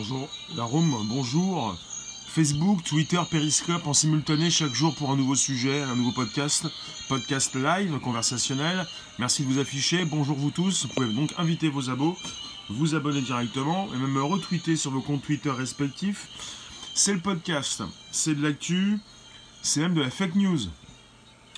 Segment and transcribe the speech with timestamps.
[0.00, 1.76] Bonjour la bonjour.
[2.26, 6.66] Facebook, Twitter, Periscope en simultané chaque jour pour un nouveau sujet, un nouveau podcast,
[7.06, 8.86] podcast live, conversationnel.
[9.18, 10.06] Merci de vous afficher.
[10.06, 10.86] Bonjour vous tous.
[10.86, 12.16] Vous pouvez donc inviter vos abos,
[12.70, 16.28] vous abonner directement et même me retweeter sur vos comptes Twitter respectifs.
[16.94, 18.96] C'est le podcast, c'est de l'actu,
[19.60, 20.60] c'est même de la fake news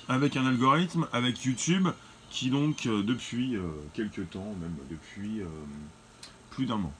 [0.09, 1.87] avec un algorithme, avec YouTube
[2.29, 3.61] qui donc euh, depuis euh,
[3.93, 5.45] quelques temps, même depuis euh,
[6.49, 6.93] plus d'un an.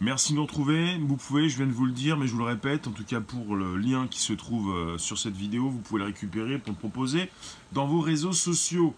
[0.00, 0.98] Merci de nous retrouver.
[0.98, 3.04] Vous pouvez, je viens de vous le dire, mais je vous le répète, en tout
[3.04, 6.72] cas pour le lien qui se trouve sur cette vidéo, vous pouvez le récupérer pour
[6.72, 7.30] le proposer
[7.72, 8.94] dans vos réseaux sociaux.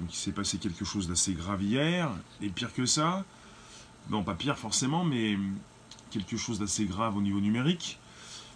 [0.00, 2.10] Donc il s'est passé quelque chose d'assez grave hier,
[2.40, 3.24] et pire que ça,
[4.10, 5.38] non pas pire forcément, mais
[6.10, 7.98] quelque chose d'assez grave au niveau numérique.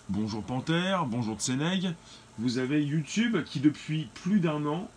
[0.09, 1.95] Bonjour Panthère, bonjour Tseneg.
[2.38, 4.88] Vous avez YouTube qui depuis plus d'un an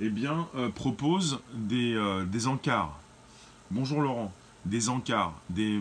[0.00, 1.40] eh bien, euh, propose
[1.72, 2.98] euh, des encarts.
[3.70, 4.32] Bonjour Laurent,
[4.66, 5.34] des encarts.
[5.50, 5.80] Des...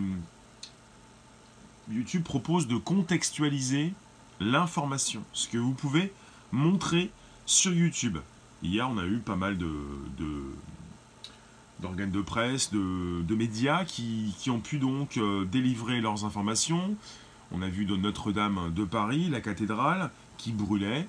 [1.90, 3.94] YouTube propose de contextualiser
[4.40, 6.12] l'information, ce que vous pouvez
[6.52, 7.12] montrer
[7.46, 8.18] sur YouTube.
[8.62, 9.72] Hier, on a eu pas mal de,
[11.80, 16.96] d'organes de presse, de, médias qui, ont pu donc euh, délivrer leurs informations.
[17.52, 21.08] On a vu de Notre-Dame de Paris, la cathédrale, qui brûlait.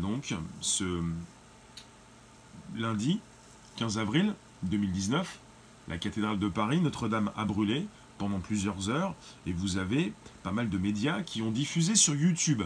[0.00, 1.02] donc, ce,
[2.76, 3.20] lundi
[3.76, 5.38] 15 avril 2019,
[5.90, 7.84] la cathédrale de Paris, Notre-Dame a brûlé
[8.16, 10.12] pendant plusieurs heures et vous avez
[10.44, 12.62] pas mal de médias qui ont diffusé sur YouTube.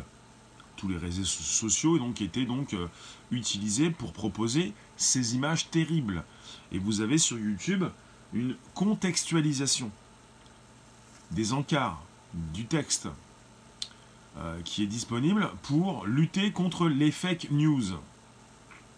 [0.77, 2.86] Tous les réseaux sociaux donc étaient donc euh,
[3.31, 6.22] utilisés pour proposer ces images terribles.
[6.70, 7.84] Et vous avez sur YouTube
[8.34, 9.91] une contextualisation
[11.31, 12.03] des encarts
[12.53, 13.09] du texte
[14.36, 17.84] euh, qui est disponible pour lutter contre les fake news.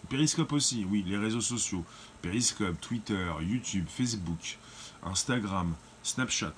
[0.09, 1.85] Periscope aussi, oui, les réseaux sociaux.
[2.23, 4.59] Periscope, Twitter, YouTube, Facebook,
[5.03, 6.55] Instagram, Snapchat.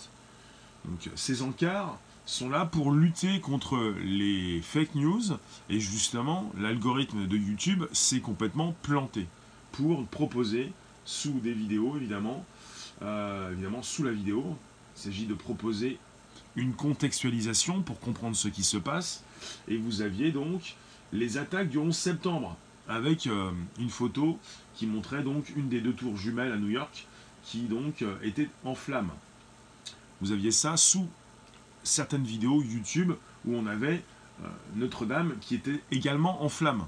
[0.84, 5.22] Donc ces encarts sont là pour lutter contre les fake news
[5.70, 9.26] et justement l'algorithme de YouTube s'est complètement planté
[9.72, 10.72] pour proposer
[11.04, 12.44] sous des vidéos évidemment,
[13.02, 14.56] euh, évidemment sous la vidéo,
[14.96, 15.98] il s'agit de proposer
[16.56, 19.22] une contextualisation pour comprendre ce qui se passe.
[19.68, 20.76] Et vous aviez donc
[21.12, 22.56] les attaques du 11 septembre
[22.88, 24.38] avec euh, une photo
[24.74, 27.06] qui montrait donc une des deux tours jumelles à New York
[27.44, 29.10] qui donc euh, était en flammes.
[30.20, 31.06] Vous aviez ça sous
[31.82, 33.12] certaines vidéos YouTube
[33.44, 34.02] où on avait
[34.42, 36.86] euh, Notre-Dame qui était également en flammes.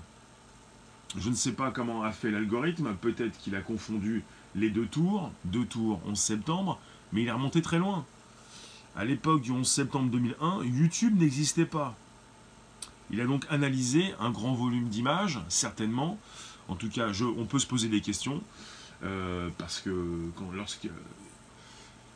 [1.17, 4.23] Je ne sais pas comment a fait l'algorithme, peut-être qu'il a confondu
[4.55, 6.81] les deux tours, deux tours 11 septembre,
[7.13, 8.05] mais il est remonté très loin.
[8.97, 11.97] À l'époque du 11 septembre 2001, YouTube n'existait pas.
[13.13, 16.19] Il a donc analysé un grand volume d'images, certainement.
[16.69, 18.41] En tout cas, on peut se poser des questions,
[19.03, 20.91] euh, parce que lorsqu'il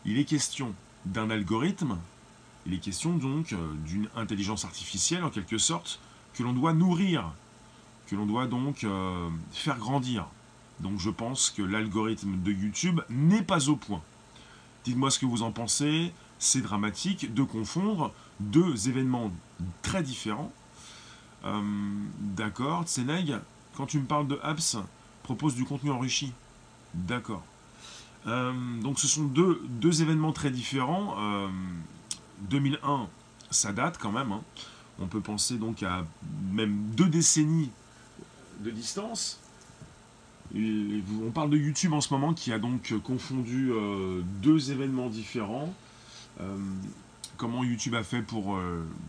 [0.06, 0.72] est question
[1.04, 1.98] d'un algorithme,
[2.66, 5.98] il est question donc euh, d'une intelligence artificielle, en quelque sorte,
[6.34, 7.32] que l'on doit nourrir,
[8.06, 10.26] que l'on doit donc euh, faire grandir.
[10.80, 14.02] Donc je pense que l'algorithme de YouTube n'est pas au point.
[14.84, 16.12] Dites-moi ce que vous en pensez.
[16.38, 19.32] C'est dramatique de confondre deux événements
[19.82, 20.52] très différents
[21.44, 21.60] euh,
[22.18, 22.84] d'accord.
[22.84, 23.36] Tseneg,
[23.76, 24.76] quand tu me parles de apps,
[25.22, 26.32] propose du contenu enrichi.
[26.94, 27.44] D'accord.
[28.26, 31.16] Euh, donc ce sont deux, événements très différents.
[32.40, 33.04] 2001, euh,
[33.50, 34.32] ça date quand même.
[34.32, 34.42] Hein.
[35.00, 36.06] On peut penser donc à
[36.52, 37.70] même deux décennies
[38.60, 39.40] de distance.
[40.54, 43.72] on parle de YouTube en ce moment qui a donc confondu
[44.40, 45.74] deux événements différents.
[47.36, 48.56] comment YouTube a fait pour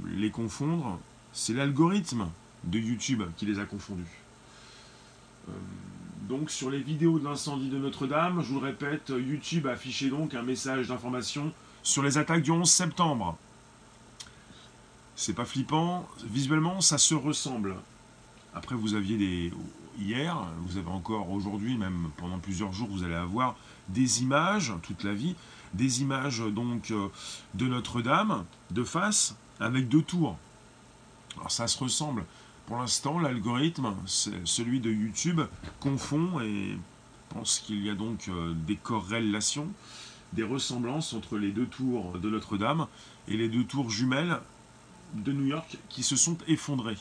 [0.08, 1.00] les confondre?
[1.36, 2.30] C'est l'algorithme
[2.64, 4.22] de YouTube qui les a confondus.
[5.50, 5.52] Euh,
[6.28, 10.10] donc sur les vidéos de l'incendie de Notre-Dame, je vous le répète, YouTube a affiché
[10.10, 11.52] donc un message d'information
[11.84, 13.38] sur les attaques du 11 septembre.
[15.16, 17.76] C'est pas flippant, visuellement ça se ressemble.
[18.56, 19.54] Après vous aviez des
[20.00, 23.58] hier, vous avez encore aujourd'hui, même pendant plusieurs jours, vous allez avoir
[23.90, 25.36] des images, toute la vie,
[25.74, 27.10] des images donc euh,
[27.54, 30.38] de Notre-Dame de face avec deux tours.
[31.38, 32.26] Alors ça se ressemble.
[32.66, 35.42] Pour l'instant, l'algorithme, celui de YouTube,
[35.80, 36.78] confond et
[37.30, 39.68] pense qu'il y a donc euh, des corrélations,
[40.34, 42.88] des ressemblances entre les deux tours de Notre-Dame
[43.28, 44.40] et les deux tours jumelles
[45.14, 46.98] de New York qui se sont effondrées.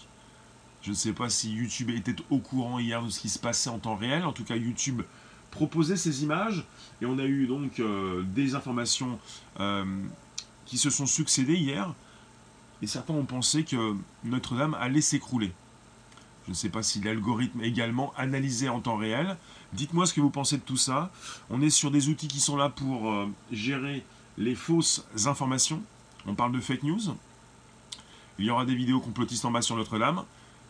[0.83, 3.71] Je ne sais pas si YouTube était au courant hier de ce qui se passait
[3.71, 4.25] en temps réel.
[4.25, 5.03] En tout cas, YouTube
[5.51, 6.65] proposait ces images
[7.01, 9.19] et on a eu donc euh, des informations
[9.61, 9.85] euh,
[10.67, 11.95] qui se sont succédées hier
[12.85, 15.53] et certains ont pensé que Notre-Dame allait s'écrouler.
[16.45, 19.39] Je ne sais pas si l'algorithme également analysé en temps réel.
[19.73, 21.11] Dites-moi ce que vous pensez de tout ça.
[21.49, 24.05] On est sur des outils qui sont là pour euh, gérer
[24.37, 25.83] les fausses informations.
[26.27, 27.01] On parle de fake news.
[28.39, 30.23] Il y aura des vidéos complotistes en bas sur Notre-Dame.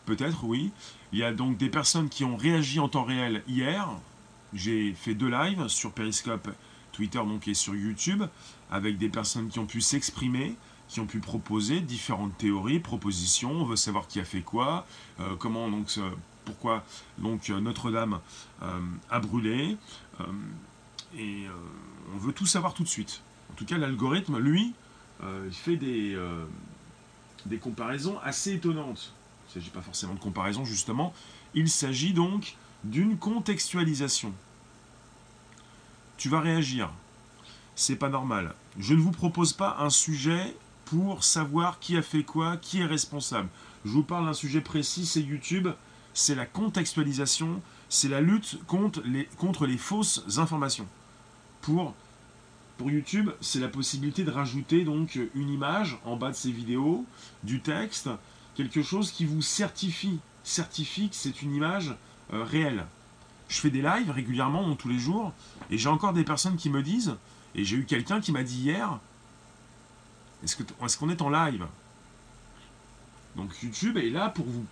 [0.05, 0.71] Peut-être, oui.
[1.11, 3.89] Il y a donc des personnes qui ont réagi en temps réel hier.
[4.53, 6.49] J'ai fait deux lives sur Periscope,
[6.93, 8.23] Twitter donc et sur YouTube,
[8.71, 10.55] avec des personnes qui ont pu s'exprimer,
[10.87, 13.51] qui ont pu proposer différentes théories, propositions.
[13.51, 14.85] On veut savoir qui a fait quoi,
[15.19, 15.99] euh, comment donc
[16.45, 16.83] pourquoi
[17.17, 18.19] donc Notre-Dame
[18.61, 18.79] euh,
[19.09, 19.77] a brûlé,
[20.21, 20.25] euh,
[21.17, 21.45] et
[22.13, 23.21] on veut tout savoir tout de suite.
[23.51, 24.73] En tout cas, l'algorithme, lui,
[25.23, 26.17] il fait des,
[27.45, 29.13] des comparaisons assez étonnantes.
[29.45, 31.13] Il ne s'agit pas forcément de comparaison, justement.
[31.53, 34.33] Il s'agit donc d'une contextualisation.
[36.17, 36.91] Tu vas réagir.
[37.75, 38.53] C'est pas normal.
[38.77, 40.55] Je ne vous propose pas un sujet
[40.85, 43.49] pour savoir qui a fait quoi, qui est responsable.
[43.83, 45.67] Je vous parle d'un sujet précis, c'est YouTube,
[46.13, 50.87] c'est la contextualisation, c'est la lutte contre les, contre les fausses informations.
[51.61, 51.93] Pour,
[52.77, 57.05] pour YouTube, c'est la possibilité de rajouter donc une image en bas de ces vidéos,
[57.43, 58.09] du texte,
[58.55, 61.95] quelque chose qui vous certifie, certifie que c'est une image
[62.33, 62.85] euh, réelle.
[63.47, 65.33] Je fais des lives régulièrement, tous les jours,
[65.69, 67.15] et j'ai encore des personnes qui me disent,
[67.53, 68.99] et j'ai eu quelqu'un qui m'a dit hier,
[70.45, 71.65] est-ce qu'on est, en live?
[73.35, 74.65] Donc YouTube est là pour vous,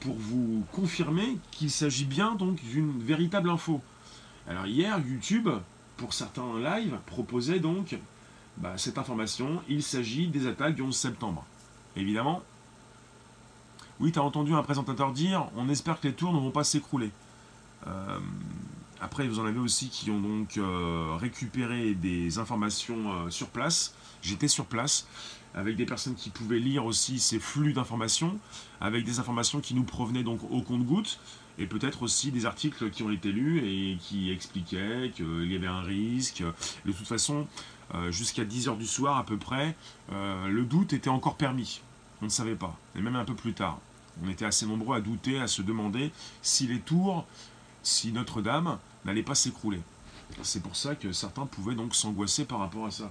[0.00, 3.80] pour vous confirmer qu'il s'agit bien donc d'une véritable info.
[4.48, 5.48] Alors hier, YouTube,
[5.96, 7.98] pour certains lives, proposait donc
[8.56, 9.62] bah, cette information.
[9.68, 11.44] Il s'agit des attaques du 11 septembre.
[11.94, 12.42] Évidemment,
[14.00, 16.64] oui, tu as entendu un présentateur dire on espère que les tours ne vont pas
[16.64, 17.10] s'écrouler.
[17.86, 18.18] Euh,
[19.00, 23.94] après, vous en avez aussi qui ont donc euh, récupéré des informations euh, sur place.
[24.22, 25.06] J'étais sur place
[25.54, 28.38] avec des personnes qui pouvaient lire aussi ces flux d'informations,
[28.80, 31.20] avec des informations qui nous provenaient donc au compte-goutte,
[31.58, 35.66] et peut-être aussi des articles qui ont été lus et qui expliquaient qu'il y avait
[35.66, 36.42] un risque.
[36.84, 37.48] De toute façon,
[38.10, 39.74] jusqu'à 10h du soir à peu près,
[40.12, 41.80] le doute était encore permis.
[42.22, 43.80] On ne savait pas, et même un peu plus tard.
[44.24, 46.12] On était assez nombreux à douter, à se demander
[46.42, 47.26] si les tours,
[47.88, 49.80] si Notre-Dame n'allait pas s'écrouler.
[50.42, 53.10] C'est pour ça que certains pouvaient donc s'angoisser par rapport à ça.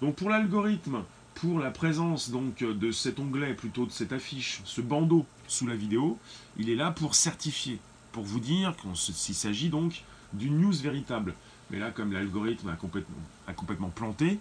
[0.00, 1.02] Donc pour l'algorithme,
[1.34, 5.74] pour la présence donc de cet onglet, plutôt de cette affiche, ce bandeau sous la
[5.74, 6.18] vidéo,
[6.56, 7.80] il est là pour certifier,
[8.12, 11.34] pour vous dire qu'il s'agit donc d'une news véritable.
[11.70, 13.16] Mais là, comme l'algorithme a complètement,
[13.48, 14.38] a complètement planté,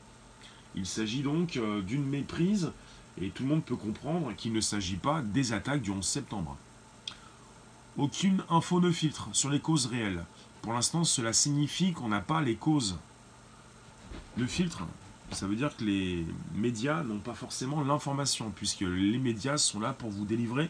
[0.76, 2.72] il s'agit donc euh, d'une méprise
[3.20, 6.58] et tout le monde peut comprendre qu'il ne s'agit pas des attaques du 11 septembre.
[7.98, 10.24] Aucune info ne filtre sur les causes réelles.
[10.62, 12.98] Pour l'instant, cela signifie qu'on n'a pas les causes
[14.38, 14.84] de filtre.
[15.32, 16.26] Ça veut dire que les
[16.56, 20.70] médias n'ont pas forcément l'information, puisque les médias sont là pour vous délivrer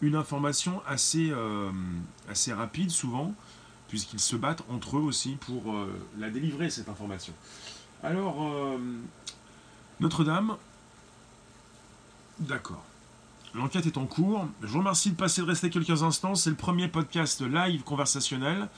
[0.00, 1.70] une information assez, euh,
[2.48, 3.34] rapide souvent,
[3.88, 7.34] puisqu'ils se battent entre eux aussi pour euh, la délivrer, cette information.
[8.02, 8.78] Alors, euh,
[10.00, 10.56] Notre-Dame,
[12.40, 12.82] D'accord.
[13.54, 14.46] L'enquête est en cours.
[14.62, 16.36] Je vous remercie de passer de rester quelques instants.
[16.36, 18.68] C'est le premier podcast live conversationnel.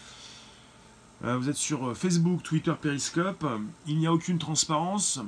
[1.24, 3.46] Euh, vous êtes sur euh, Facebook, Twitter, Periscope.
[3.86, 5.20] Il n'y a aucune transparence.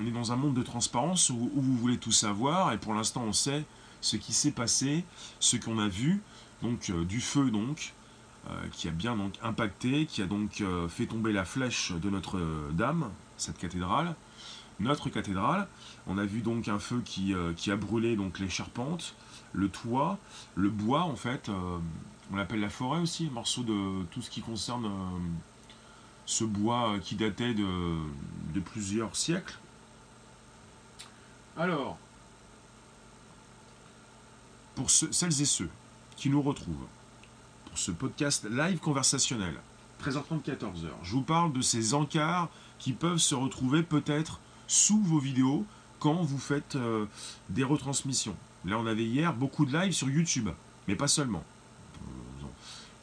[0.00, 2.72] On est dans un monde de transparence où, vous voulez tout savoir.
[2.72, 3.64] Et pour l'instant, on sait
[4.00, 5.04] ce qui s'est passé,
[5.38, 6.20] ce qu'on a vu.
[6.60, 7.92] Donc euh, du feu donc,
[8.72, 13.56] qui a bien donc impacté, qui a donc fait tomber la flèche de Notre-Dame, cette
[13.56, 14.14] cathédrale
[14.80, 15.68] notre cathédrale.
[16.06, 19.14] On a vu donc un feu qui, euh, qui a brûlé donc les charpentes,
[19.52, 20.18] le toit,
[20.54, 21.48] le bois en fait.
[21.48, 21.78] Euh,
[22.32, 25.18] on l'appelle la forêt aussi, un morceau de tout ce qui concerne euh,
[26.26, 27.96] ce bois qui datait de,
[28.54, 29.58] de plusieurs siècles.
[31.56, 31.98] Alors,
[34.74, 35.70] pour celles et ceux
[36.16, 36.86] qui nous retrouvent
[37.66, 39.54] pour ce podcast live conversationnel,
[40.02, 45.18] 13h30, 14h, je vous parle de ces encarts qui peuvent se retrouver peut-être sous vos
[45.18, 45.64] vidéos
[45.98, 47.06] quand vous faites euh,
[47.48, 48.36] des retransmissions.
[48.64, 50.50] Là, on avait hier beaucoup de lives sur YouTube,
[50.88, 51.42] mais pas seulement.
[52.02, 52.46] Euh,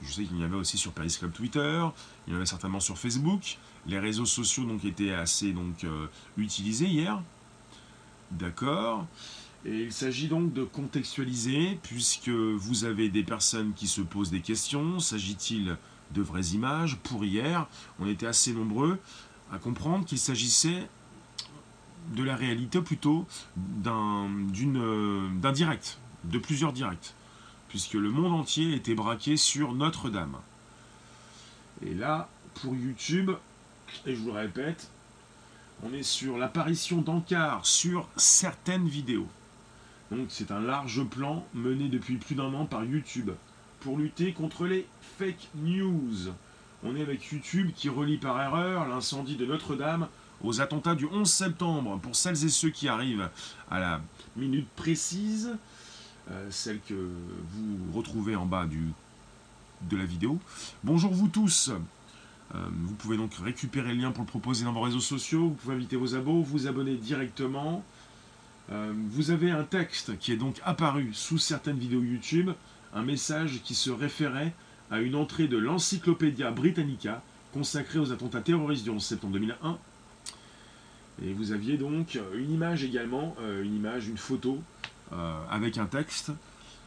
[0.01, 1.83] je sais qu'il y en avait aussi sur Periscope Twitter,
[2.27, 3.57] il y en avait certainement sur Facebook.
[3.87, 7.21] Les réseaux sociaux donc étaient assez donc euh, utilisés hier.
[8.31, 9.07] D'accord.
[9.65, 14.41] Et il s'agit donc de contextualiser, puisque vous avez des personnes qui se posent des
[14.41, 14.99] questions.
[14.99, 15.77] S'agit-il
[16.11, 16.97] de vraies images?
[16.97, 17.67] Pour hier,
[17.99, 18.99] on était assez nombreux
[19.51, 20.87] à comprendre qu'il s'agissait
[22.15, 24.27] de la réalité, plutôt d'un
[25.53, 27.13] direct, de plusieurs directs,
[27.69, 30.37] puisque le monde entier était braqué sur Notre-Dame.
[31.85, 33.31] Et là, pour YouTube,
[34.05, 34.89] et je vous le répète,
[35.83, 39.27] on est sur l'apparition d'encarts sur certaines vidéos.
[40.11, 43.31] Donc c'est un large plan mené depuis plus d'un an par YouTube
[43.79, 44.85] pour lutter contre les
[45.17, 46.33] fake news.
[46.83, 50.07] On est avec YouTube qui relie par erreur l'incendie de Notre-Dame
[50.43, 51.99] aux attentats du 11 septembre.
[51.99, 53.29] Pour celles et ceux qui arrivent
[53.69, 54.01] à la
[54.35, 55.51] minute précise,
[56.29, 58.81] euh, celle que vous retrouvez en bas du,
[59.89, 60.39] de la vidéo.
[60.83, 61.71] Bonjour vous tous.
[62.53, 65.49] Euh, vous pouvez donc récupérer le lien pour le proposer dans vos réseaux sociaux.
[65.49, 67.83] Vous pouvez inviter vos abos, vous abonner directement.
[68.71, 72.51] Euh, vous avez un texte qui est donc apparu sous certaines vidéos YouTube,
[72.93, 74.53] un message qui se référait
[74.91, 77.21] à une entrée de l'Encyclopédia Britannica
[77.53, 79.77] consacrée aux attentats terroristes du 11 septembre 2001.
[81.23, 84.59] Et vous aviez donc une image également, euh, une image, une photo
[85.49, 86.31] avec un texte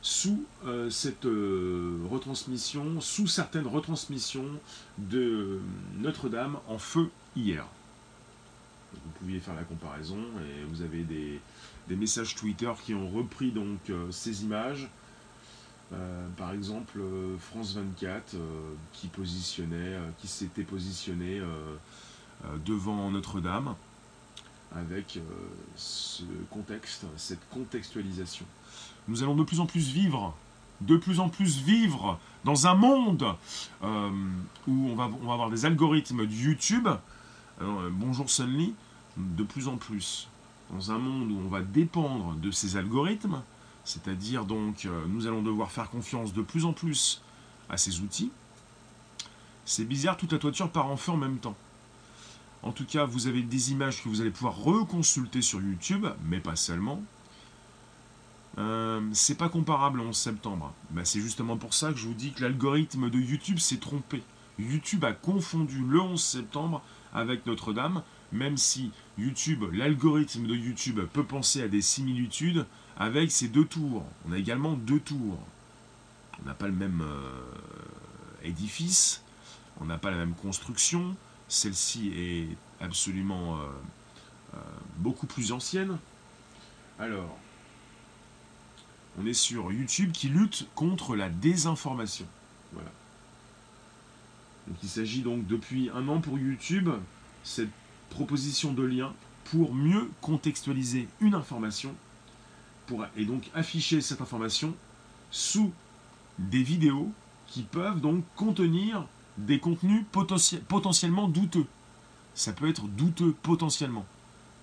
[0.00, 0.46] sous
[0.88, 4.48] cette retransmission, sous certaines retransmissions
[4.96, 5.60] de
[5.98, 7.66] Notre-Dame en feu hier.
[9.02, 11.40] Vous pouviez faire la comparaison et vous avez des,
[11.96, 14.88] messages Twitter qui ont repris donc euh, ces images.
[15.92, 18.36] Euh, par exemple, euh, France 24
[18.92, 21.40] qui positionnait, qui s'était positionné
[22.64, 23.74] devant Notre-Dame
[24.74, 25.18] avec
[25.76, 28.46] ce contexte, cette contextualisation.
[29.08, 30.34] Nous allons de plus en plus vivre,
[30.80, 33.24] de plus en plus vivre dans un monde
[33.82, 36.88] où on va, avoir des algorithmes de YouTube.
[37.60, 38.74] bonjour Sunny,
[39.16, 40.28] de plus en plus
[40.70, 43.42] dans un monde où on va dépendre de ces algorithmes,
[43.84, 47.22] c'est-à-dire donc euh, nous allons devoir faire confiance de plus en plus
[47.68, 48.30] à ces outils,
[49.64, 51.56] c'est bizarre, toute la toiture part en feu en même temps.
[52.64, 56.40] En tout cas, vous avez des images que vous allez pouvoir reconsulter sur YouTube, mais
[56.40, 57.02] pas seulement.
[58.56, 60.72] Euh, c'est pas comparable 11 septembre.
[60.90, 64.22] Ben, c'est justement pour ça que je vous dis que l'algorithme de YouTube s'est trompé.
[64.58, 68.02] YouTube a confondu le 11 septembre avec Notre-Dame,
[68.32, 72.64] même si YouTube, l'algorithme de YouTube peut penser à des similitudes
[72.96, 74.06] avec ces deux tours.
[74.26, 75.38] On a également deux tours.
[76.40, 77.42] On n'a pas le même euh,
[78.42, 79.22] édifice,
[79.80, 81.14] on n'a pas la même construction.
[81.48, 82.48] Celle-ci est
[82.80, 83.66] absolument euh,
[84.54, 84.58] euh,
[84.98, 85.98] beaucoup plus ancienne.
[86.98, 87.38] Alors,
[89.18, 92.26] on est sur YouTube qui lutte contre la désinformation.
[92.72, 92.90] Voilà.
[94.66, 96.90] Donc il s'agit donc depuis un an pour YouTube,
[97.42, 97.68] cette
[98.10, 99.12] proposition de lien
[99.44, 101.94] pour mieux contextualiser une information
[103.16, 104.74] et donc afficher cette information
[105.30, 105.72] sous
[106.38, 107.10] des vidéos
[107.46, 109.06] qui peuvent donc contenir
[109.38, 110.04] des contenus
[110.68, 111.66] potentiellement douteux.
[112.34, 114.06] Ça peut être douteux potentiellement.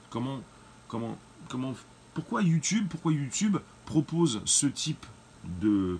[0.09, 0.41] Comment,
[0.87, 1.17] comment,
[1.49, 1.73] comment,
[2.13, 5.05] pourquoi YouTube, pourquoi YouTube propose ce type
[5.61, 5.99] de,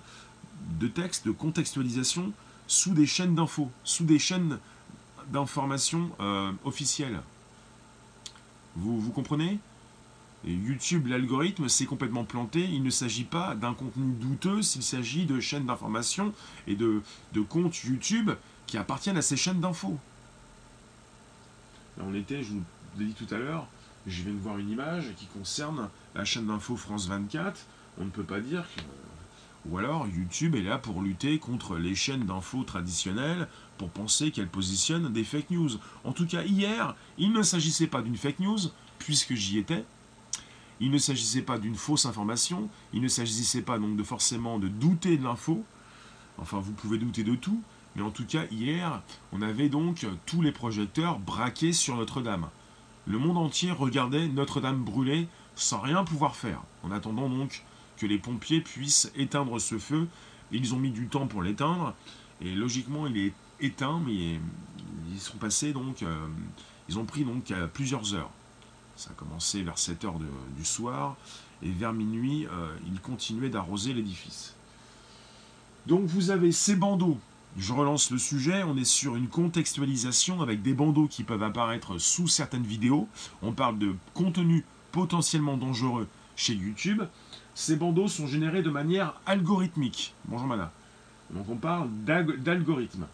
[0.80, 2.34] de texte, de contextualisation
[2.68, 4.60] sous des chaînes d'infos, sous des chaînes
[5.32, 7.22] d'informations euh, officielles?
[8.75, 9.60] Vous, comprenez?
[10.46, 12.63] YouTube, l'algorithme, c'est complètement planté.
[12.63, 16.34] Il ne s'agit pas d'un contenu douteux s'il s'agit de chaînes d'information
[16.68, 17.01] et de,
[17.34, 18.32] de, comptes YouTube
[18.72, 20.00] qui appartiennent à ces chaînes d'infos.
[22.00, 22.63] On était, je vous
[22.98, 23.68] l'ai dit tout à l'heure,
[24.08, 27.60] je viens de voir une image qui concerne la chaîne d'infos France 24.
[28.00, 28.82] On ne peut pas dire que
[29.70, 34.48] ou alors YouTube est là pour lutter contre les chaînes d'infos traditionnelles, pour penser qu'elles
[34.48, 35.72] positionnent des fake news.
[36.06, 38.58] En tout cas, hier, il ne s'agissait pas d'une fake news,
[39.00, 39.84] puisque j'y étais.
[40.80, 42.70] Il ne s'agissait pas d'une fausse information.
[42.94, 45.63] Il ne s'agissait pas donc de forcément de douter de l'info.
[46.40, 47.62] Enfin, vous pouvez douter de tout.
[47.96, 49.02] Mais en tout cas, hier,
[49.34, 52.48] on avait donc tous les projecteurs braqués sur Notre-Dame.
[53.06, 56.62] Le monde entier regardait Notre-Dame brûler sans rien pouvoir faire.
[56.84, 57.64] En attendant donc
[57.98, 60.08] que les pompiers puissent éteindre ce feu.
[60.52, 61.94] Ils ont mis du temps pour l'éteindre.
[62.42, 64.40] Et logiquement, il est éteint, mais
[65.12, 66.04] ils sont passés donc.
[66.04, 66.28] Euh,
[66.90, 68.32] ils ont pris donc euh, plusieurs heures.
[68.96, 70.20] Ça a commencé vers 7 heures
[70.58, 71.16] du soir.
[71.64, 74.56] Et vers minuit, euh, ils continuaient d'arroser l'édifice.
[75.86, 77.20] Donc vous avez ces bandeaux.
[77.58, 81.98] Je relance le sujet, on est sur une contextualisation avec des bandeaux qui peuvent apparaître
[81.98, 83.10] sous certaines vidéos.
[83.41, 87.03] On parle de contenu potentiellement dangereux chez YouTube.
[87.53, 90.13] Ces bandeaux sont générés de manière algorithmique.
[90.25, 90.70] Bonjour madame.
[91.31, 93.05] Donc on parle d'algorithme.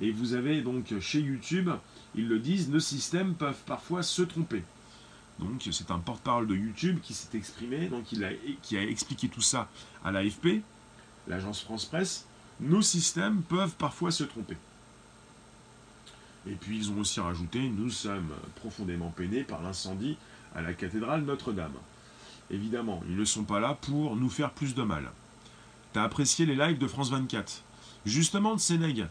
[0.00, 1.70] Et vous avez donc chez YouTube,
[2.14, 4.62] ils le disent, nos systèmes peuvent parfois se tromper.
[5.40, 8.04] Donc c'est un porte-parole de YouTube qui s'est exprimé, donc
[8.62, 9.68] qui a expliqué tout ça
[10.04, 10.62] à l'AFP,
[11.26, 12.26] l'agence France Presse.
[12.60, 14.56] Nos systèmes peuvent parfois se tromper.
[16.46, 20.16] Et puis ils ont aussi rajouté, nous sommes profondément peinés par l'incendie
[20.54, 21.72] à la cathédrale Notre-Dame.
[22.50, 25.10] Évidemment, ils ne sont pas là pour nous faire plus de mal.
[25.92, 27.62] T'as apprécié les lives de France 24
[28.04, 29.06] Justement de Sénègue,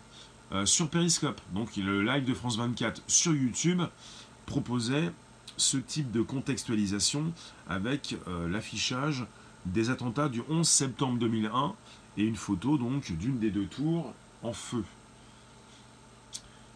[0.52, 3.82] euh, sur Periscope, donc le live de France 24 sur YouTube,
[4.46, 5.12] proposait
[5.58, 7.34] ce type de contextualisation
[7.68, 9.26] avec euh, l'affichage
[9.66, 11.74] des attentats du 11 septembre 2001
[12.17, 14.84] et une photo donc d'une des deux tours en feu.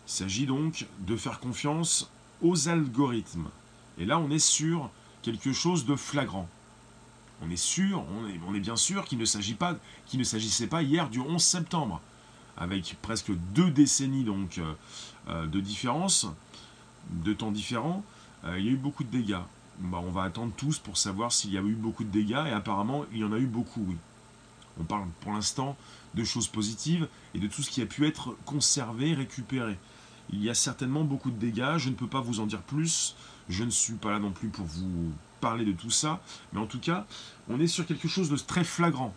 [0.08, 2.10] Il s'agit donc de faire confiance
[2.41, 3.50] aux algorithmes.
[3.98, 4.89] Et là, on est sur
[5.22, 6.48] quelque chose de flagrant.
[7.41, 8.03] On est sûr,
[8.46, 12.01] on est, bien sûr qu'il ne s'agissait pas hier du 11 septembre,
[12.58, 14.74] avec presque deux décennies donc euh,
[15.29, 16.27] euh, de différence,
[17.12, 18.03] de temps différents.
[18.46, 19.41] Euh, il y a eu beaucoup de dégâts.
[19.79, 22.51] Bah, on va attendre tous pour savoir s'il y a eu beaucoup de dégâts, et
[22.51, 23.98] apparemment il y en a eu beaucoup, oui.
[24.80, 25.78] On parle pour l'instant
[26.14, 29.78] de choses positives et de tout ce qui a pu être conservé, récupéré.
[30.32, 33.16] Il y a certainement beaucoup de dégâts, je ne peux pas vous en dire plus,
[33.50, 36.66] je ne suis pas là non plus pour vous parler de tout ça, mais en
[36.66, 37.06] tout cas,
[37.50, 39.14] on est sur quelque chose de très flagrant.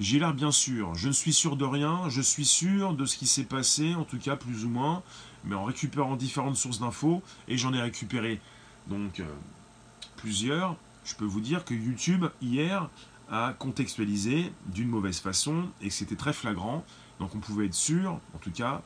[0.00, 3.16] J'ai l'air bien sûr, je ne suis sûr de rien, je suis sûr de ce
[3.16, 5.02] qui s'est passé, en tout cas plus ou moins,
[5.44, 8.40] mais en récupérant différentes sources d'infos, et j'en ai récupéré
[8.88, 9.24] donc euh,
[10.16, 12.88] plusieurs, je peux vous dire que YouTube, hier,
[13.30, 16.84] a contextualisé d'une mauvaise façon, et que c'était très flagrant,
[17.20, 18.82] donc on pouvait être sûr, en tout cas,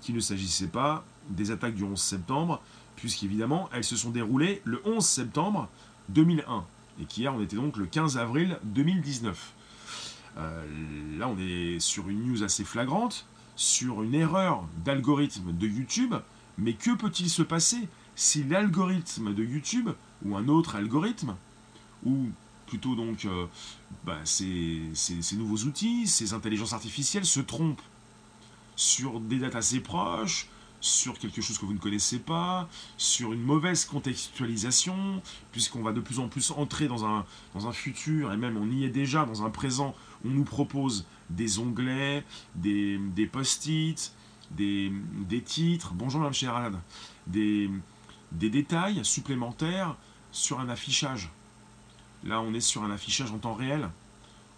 [0.00, 2.60] qu'il ne s'agissait pas des attaques du 11 septembre,
[2.96, 5.68] puisqu'évidemment, elles se sont déroulées le 11 septembre
[6.10, 6.64] 2001,
[7.00, 9.52] et qu'hier, on était donc le 15 avril 2019.
[10.36, 13.26] Euh, là, on est sur une news assez flagrante,
[13.56, 16.14] sur une erreur d'algorithme de YouTube,
[16.58, 19.90] mais que peut-il se passer si l'algorithme de YouTube,
[20.24, 21.36] ou un autre algorithme,
[22.04, 22.28] ou
[22.66, 23.46] plutôt donc euh,
[24.04, 27.82] bah, ces, ces, nouveaux outils, ces intelligences artificielles se trompent
[28.76, 30.48] sur des dates assez proches,
[30.80, 32.68] sur quelque chose que vous ne connaissez pas,
[32.98, 37.72] sur une mauvaise contextualisation, puisqu'on va de plus en plus entrer dans un, dans un
[37.72, 39.94] futur, et même on y est déjà dans un présent,
[40.24, 44.12] on nous propose des onglets, des, des post-it,
[44.50, 44.92] des,
[45.28, 46.76] des, titres, bonjour Mme Chérad,
[47.26, 47.70] des,
[48.32, 49.96] des détails supplémentaires
[50.32, 51.30] sur un affichage.
[52.24, 53.90] Là, on est sur un affichage en temps réel.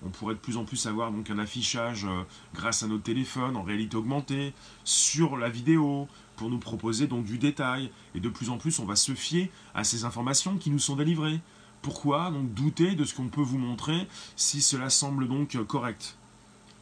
[0.05, 2.23] On pourrait de plus en plus avoir donc un affichage euh,
[2.55, 4.53] grâce à nos téléphones en réalité augmentée
[4.85, 7.91] sur la vidéo pour nous proposer donc du détail.
[8.15, 10.97] Et de plus en plus, on va se fier à ces informations qui nous sont
[10.97, 11.41] délivrées.
[11.83, 16.17] Pourquoi donc douter de ce qu'on peut vous montrer si cela semble donc correct?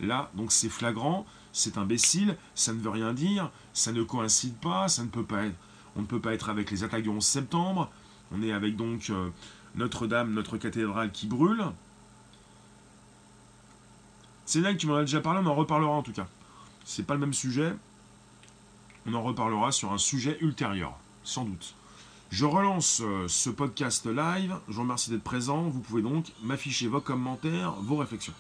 [0.00, 4.88] Là, donc c'est flagrant, c'est imbécile, ça ne veut rien dire, ça ne coïncide pas,
[4.88, 5.56] ça ne peut pas être,
[5.94, 7.90] on ne peut pas être avec les attaques du 11 septembre.
[8.32, 9.28] On est avec donc euh,
[9.74, 11.64] Notre-Dame, notre cathédrale qui brûle.
[14.46, 16.26] C'est là que tu m'en as déjà parlé, on en reparlera en tout cas.
[16.84, 17.74] C'est pas le même sujet.
[19.06, 21.74] On en reparlera sur un sujet ultérieur, sans doute.
[22.30, 24.56] Je relance euh, ce podcast live.
[24.68, 25.62] Je vous remercie d'être présent.
[25.62, 28.32] Vous pouvez donc m'afficher vos commentaires, vos réflexions.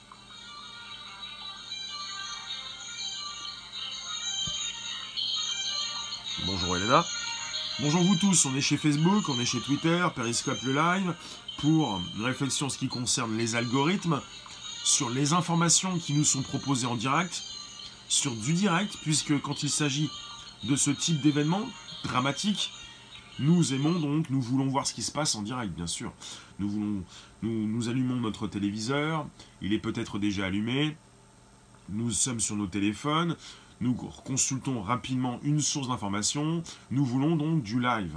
[6.46, 7.04] Bonjour Elena.
[7.80, 11.12] Bonjour vous tous, on est chez Facebook, on est chez Twitter, Periscope le live,
[11.58, 14.20] pour une réflexion en ce qui concerne les algorithmes,
[14.84, 17.42] sur les informations qui nous sont proposées en direct,
[18.08, 20.08] sur du direct, puisque quand il s'agit
[20.62, 21.68] de ce type d'événement
[22.04, 22.72] dramatique,
[23.40, 26.12] nous aimons donc, nous voulons voir ce qui se passe en direct, bien sûr.
[26.60, 29.26] Nous, allumons notre téléviseur,
[29.60, 30.96] il est peut-être déjà allumé,
[31.88, 33.36] nous sommes sur nos téléphones,
[33.84, 38.16] nous consultons rapidement une source d'information, nous voulons donc du live.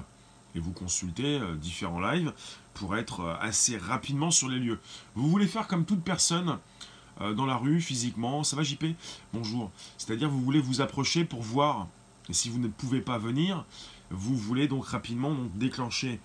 [0.55, 2.31] Et vous consultez euh, différents lives
[2.73, 4.79] pour être euh, assez rapidement sur les lieux.
[5.13, 6.57] Vous voulez faire comme toute personne
[7.19, 8.85] euh, dans la rue, physiquement, ça va JP
[9.33, 9.69] Bonjour.
[9.97, 11.87] C'est-à-dire vous voulez vous approcher pour voir,
[12.29, 13.65] et si vous ne pouvez pas venir,
[14.09, 16.21] vous voulez donc rapidement déclencher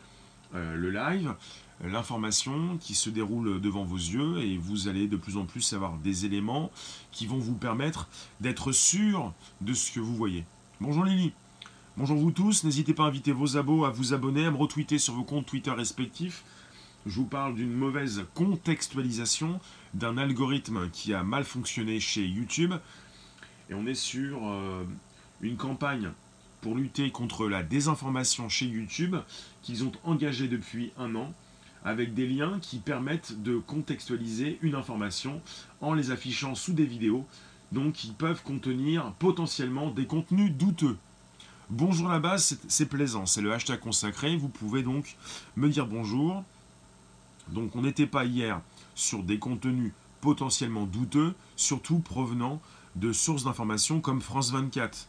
[0.55, 1.35] le live,
[1.83, 5.97] l'information qui se déroule devant vos yeux et vous allez de plus en plus avoir
[5.99, 6.71] des éléments
[7.11, 8.09] qui vont vous permettre
[8.41, 10.45] d'être sûr de ce que vous voyez.
[10.81, 11.33] Bonjour Lily.
[11.97, 14.99] Bonjour vous tous, n'hésitez pas à inviter vos abos à vous abonner, à me retweeter
[14.99, 16.45] sur vos comptes Twitter respectifs.
[17.05, 19.61] Je vous parle d'une mauvaise contextualisation
[19.93, 22.75] d'un algorithme qui a mal fonctionné chez YouTube.
[23.69, 24.85] Et on est sur euh,
[25.41, 26.13] une campagne
[26.61, 29.17] pour lutter contre la désinformation chez YouTube
[29.63, 31.35] qu'ils ont engagée depuis un an
[31.85, 35.41] avec des liens qui permettent de contextualiser une information
[35.81, 37.27] en les affichant sous des vidéos,
[37.73, 40.97] donc qui peuvent contenir potentiellement des contenus douteux.
[41.71, 45.17] Bonjour la base, c'est plaisant, c'est le hashtag consacré, vous pouvez donc
[45.57, 46.45] me dire bonjour.
[47.49, 48.61] Donc on n'était pas hier
[48.95, 52.61] sur des contenus potentiellement douteux, surtout provenant
[52.95, 55.09] de sources d'informations comme France 24.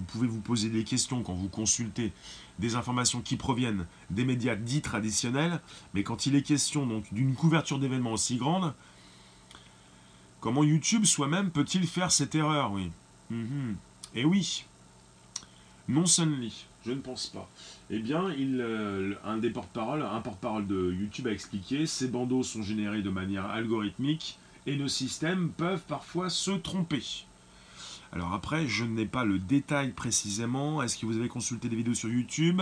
[0.00, 2.12] Vous pouvez vous poser des questions quand vous consultez
[2.58, 5.60] des informations qui proviennent des médias dits traditionnels,
[5.92, 8.72] mais quand il est question donc d'une couverture d'événements aussi grande,
[10.40, 12.90] comment YouTube soi-même peut-il faire cette erreur, oui
[13.28, 13.76] mhm.
[14.14, 14.64] Et oui,
[15.86, 17.46] non suddenly, je ne pense pas.
[17.90, 22.42] Eh bien, il, euh, un des porte-parole, un porte-parole de YouTube a expliqué, ces bandeaux
[22.42, 27.26] sont générés de manière algorithmique et nos systèmes peuvent parfois se tromper.
[28.12, 30.82] Alors après, je n'ai pas le détail précisément.
[30.82, 32.60] Est-ce que vous avez consulté des vidéos sur YouTube?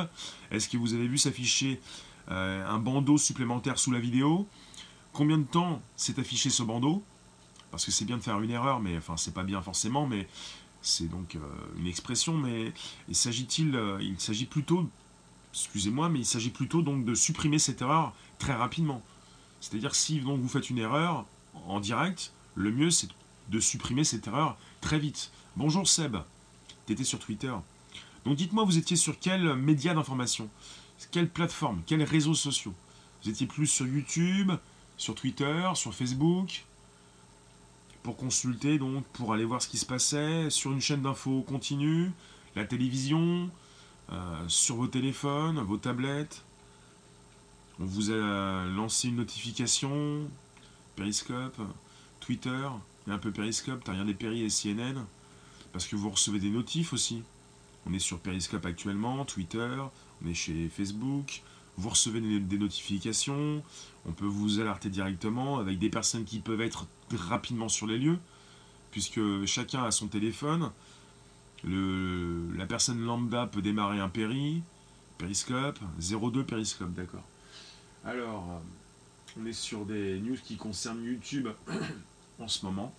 [0.50, 1.80] Est-ce que vous avez vu s'afficher
[2.30, 4.46] euh, un bandeau supplémentaire sous la vidéo?
[5.12, 7.02] Combien de temps s'est affiché ce bandeau?
[7.70, 10.28] Parce que c'est bien de faire une erreur, mais enfin c'est pas bien forcément, mais
[10.82, 11.40] c'est donc euh,
[11.78, 12.36] une expression.
[12.36, 12.72] Mais
[13.08, 14.88] euh, Il s'agit plutôt,
[15.52, 19.02] excusez-moi, mais il s'agit plutôt donc de supprimer cette erreur très rapidement.
[19.60, 21.24] C'est-à-dire si donc vous faites une erreur
[21.66, 23.12] en direct, le mieux c'est de
[23.60, 25.30] supprimer cette erreur très vite.
[25.56, 26.16] Bonjour Seb,
[26.86, 27.52] tu étais sur Twitter.
[28.24, 30.48] Donc dites-moi, vous étiez sur quel média d'information?
[31.10, 31.82] Quelle plateforme?
[31.86, 32.74] Quels réseaux sociaux?
[33.22, 34.52] Vous étiez plus sur YouTube,
[34.96, 36.64] sur Twitter, sur Facebook?
[38.02, 42.12] Pour consulter, donc, pour aller voir ce qui se passait sur une chaîne d'infos continue,
[42.56, 43.50] la télévision,
[44.10, 46.42] euh, sur vos téléphones, vos tablettes.
[47.80, 50.28] On vous a lancé une notification,
[50.96, 51.60] Periscope,
[52.20, 52.68] Twitter,
[53.10, 55.04] un peu Periscope, t'as des Péri et CNN
[55.72, 57.22] parce que vous recevez des notifs aussi.
[57.86, 59.76] On est sur Periscope actuellement, Twitter,
[60.22, 61.42] on est chez Facebook,
[61.76, 63.62] vous recevez des, notifications,
[64.06, 68.18] on peut vous alerter directement avec des personnes qui peuvent être rapidement sur les lieux,
[68.90, 70.70] puisque chacun a son téléphone.
[71.64, 74.62] Le, la personne lambda peut démarrer un péri,
[75.18, 77.24] Periscope, 02 Periscope, d'accord.
[78.04, 78.60] Alors,
[79.40, 81.48] on est sur des news qui concernent YouTube
[82.40, 82.92] en ce moment.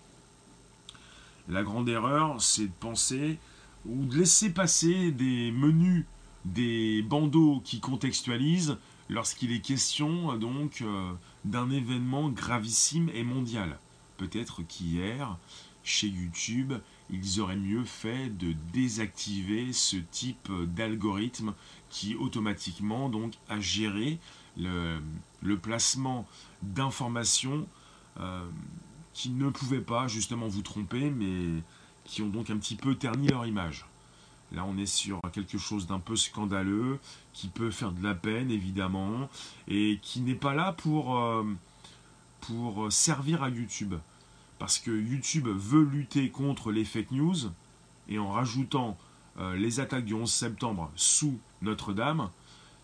[1.47, 3.39] La grande erreur, c'est de penser
[3.85, 6.05] ou de laisser passer des menus,
[6.45, 8.77] des bandeaux qui contextualisent
[9.09, 11.11] lorsqu'il est question donc euh,
[11.45, 13.79] d'un événement gravissime et mondial.
[14.17, 15.37] Peut-être qu'hier,
[15.83, 16.73] chez YouTube,
[17.09, 21.53] ils auraient mieux fait de désactiver ce type d'algorithme
[21.89, 24.19] qui automatiquement donc a géré
[24.57, 24.99] le,
[25.61, 26.27] placement
[26.61, 27.65] d'informations
[28.19, 28.45] euh,
[29.19, 31.61] qui ne pouvaient pas justement vous tromper, mais
[32.05, 33.85] qui ont donc un petit peu terni leur image.
[34.53, 36.99] Là, on est sur quelque chose d'un peu scandaleux,
[37.33, 39.29] qui peut faire de la peine, évidemment,
[39.67, 41.43] et qui n'est pas là pour, euh,
[42.89, 43.95] servir à YouTube.
[44.57, 47.51] Parce que YouTube veut lutter contre les fake news,
[48.07, 48.97] et en rajoutant
[49.37, 52.29] euh, les attaques du 11 septembre sous Notre-Dame,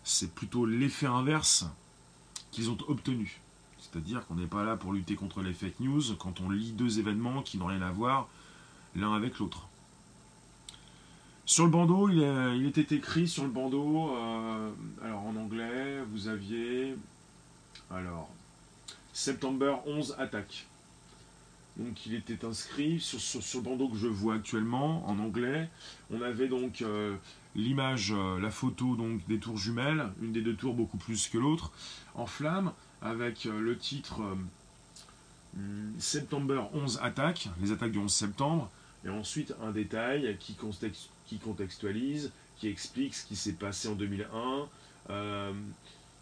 [0.04, 1.66] c'est plutôt l'effet inverse
[2.52, 3.40] qu'ils ont obtenu.
[3.96, 7.00] C'est-à-dire qu'on n'est pas là pour lutter contre les fake news quand on lit deux
[7.00, 8.28] événements qui n'ont rien à voir
[8.94, 9.70] l'un avec l'autre.
[11.46, 14.70] Sur le bandeau, il, était écrit sur le bandeau, euh,
[15.02, 16.98] alors en anglais, vous aviez,
[17.90, 18.30] alors,
[19.14, 20.66] September 11 attaque.
[21.78, 25.70] Donc il était inscrit sur, sur, le bandeau que je vois actuellement en anglais.
[26.12, 27.16] On avait donc euh,
[27.56, 31.38] l'image, euh, la photo donc des tours jumelles, une des deux tours beaucoup plus que
[31.38, 31.72] l'autre,
[32.16, 38.70] en flamme avec euh, le titre euh, September 11 attaques, les attaques du 11 septembre,
[39.06, 40.56] et ensuite un détail qui,
[41.38, 44.68] contextualise, qui explique ce qui s'est passé en 2001,
[45.12, 45.54] euh,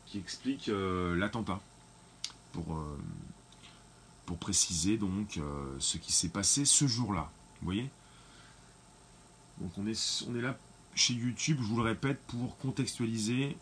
[0.05, 1.61] qui explique l'attentat,
[2.51, 2.85] pour,
[4.25, 5.39] pour préciser donc
[5.79, 7.31] ce qui s'est passé ce jour-là.
[7.61, 7.89] Vous voyez?
[9.61, 10.57] Donc on est, on est là
[10.93, 13.55] chez YouTube, je vous le répète, pour contextualiser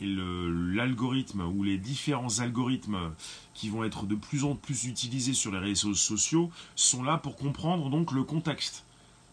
[0.00, 3.12] et l'algorithme ou les différents algorithmes
[3.54, 7.36] qui vont être de plus en plus utilisés sur les réseaux sociaux sont là pour
[7.36, 8.84] comprendre donc le contexte.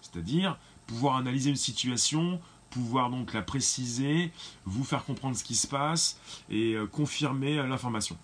[0.01, 4.31] C'est-à-dire pouvoir analyser une situation, pouvoir donc la préciser,
[4.65, 6.19] vous faire comprendre ce qui se passe
[6.49, 8.17] et euh, confirmer l'information.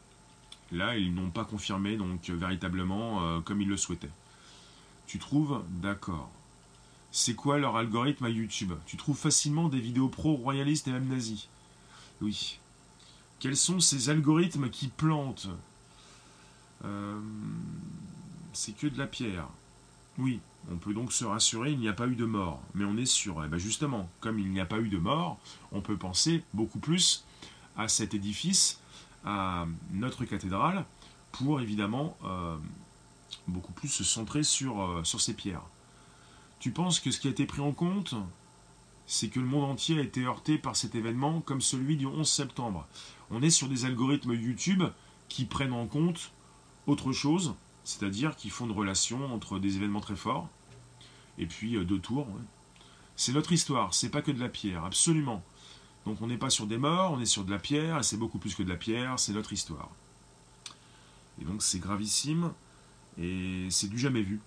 [0.72, 4.12] Là, ils n'ont pas confirmé donc véritablement euh, comme ils le souhaitaient.
[5.08, 6.30] Tu trouves D'accord.
[7.12, 8.74] C'est quoi leur algorithme à YouTube?
[8.86, 11.48] Tu trouves facilement des vidéos pro-royalistes et même nazis?
[12.22, 12.60] Oui.
[13.40, 15.50] Quels sont ces algorithmes qui plantent
[16.86, 17.20] euh,
[18.54, 19.48] C'est que de la pierre.
[20.18, 20.40] Oui,
[20.72, 22.62] on peut donc se rassurer, il n'y a pas eu de mort.
[22.74, 25.38] Mais on est sûr, eh ben justement, comme il n'y a pas eu de mort,
[25.72, 27.24] on peut penser beaucoup plus
[27.78, 28.80] à cet édifice,
[29.24, 30.84] à notre cathédrale,
[31.32, 32.58] pour évidemment euh,
[33.48, 35.64] beaucoup plus se centrer euh, sur ces pierres.
[36.60, 38.16] Tu penses que ce qui a été pris en compte,
[39.08, 42.30] c'est que le monde entier a été heurté par cet événement comme celui du 11
[42.30, 42.86] septembre.
[43.32, 44.84] On est sur des algorithmes YouTube
[45.30, 46.32] qui prennent en compte
[46.86, 50.50] autre chose, c'est-à-dire qui font une relation entre des événements très forts
[51.38, 52.28] et puis euh, deux tours.
[53.16, 55.44] C'est notre histoire, c'est pas que de la pierre, absolument.
[56.06, 58.18] Donc on n'est pas sur des morts, on est sur de la pierre, et c'est
[58.18, 59.90] beaucoup plus que de la pierre, c'est notre histoire.
[61.42, 62.52] Et donc c'est gravissime,
[63.20, 64.40] et c'est du jamais vu.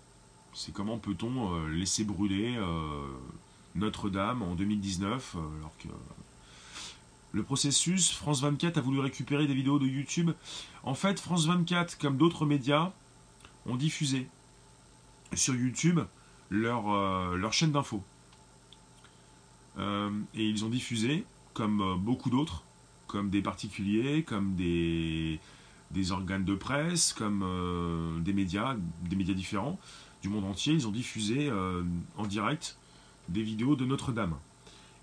[0.52, 3.06] C'est comment peut-on euh, laisser brûler euh,
[3.74, 5.88] notre-Dame en 2019, euh, alors que
[7.32, 10.32] le processus, France 24 a voulu récupérer des vidéos de YouTube.
[10.82, 12.92] En fait, France 24, comme d'autres médias,
[13.66, 14.26] ont diffusé
[15.34, 16.00] sur YouTube
[16.50, 16.90] leur,
[17.36, 18.02] leur chaîne d'infos.
[19.78, 19.82] et
[20.34, 22.64] ils ont diffusé, comme beaucoup d'autres,
[23.06, 25.38] comme des particuliers, comme des,
[25.92, 28.74] des organes de presse, comme des médias,
[29.08, 29.78] des médias différents
[30.22, 31.48] du monde entier, ils ont diffusé
[32.16, 32.76] en direct
[33.30, 34.34] des vidéos de Notre-Dame.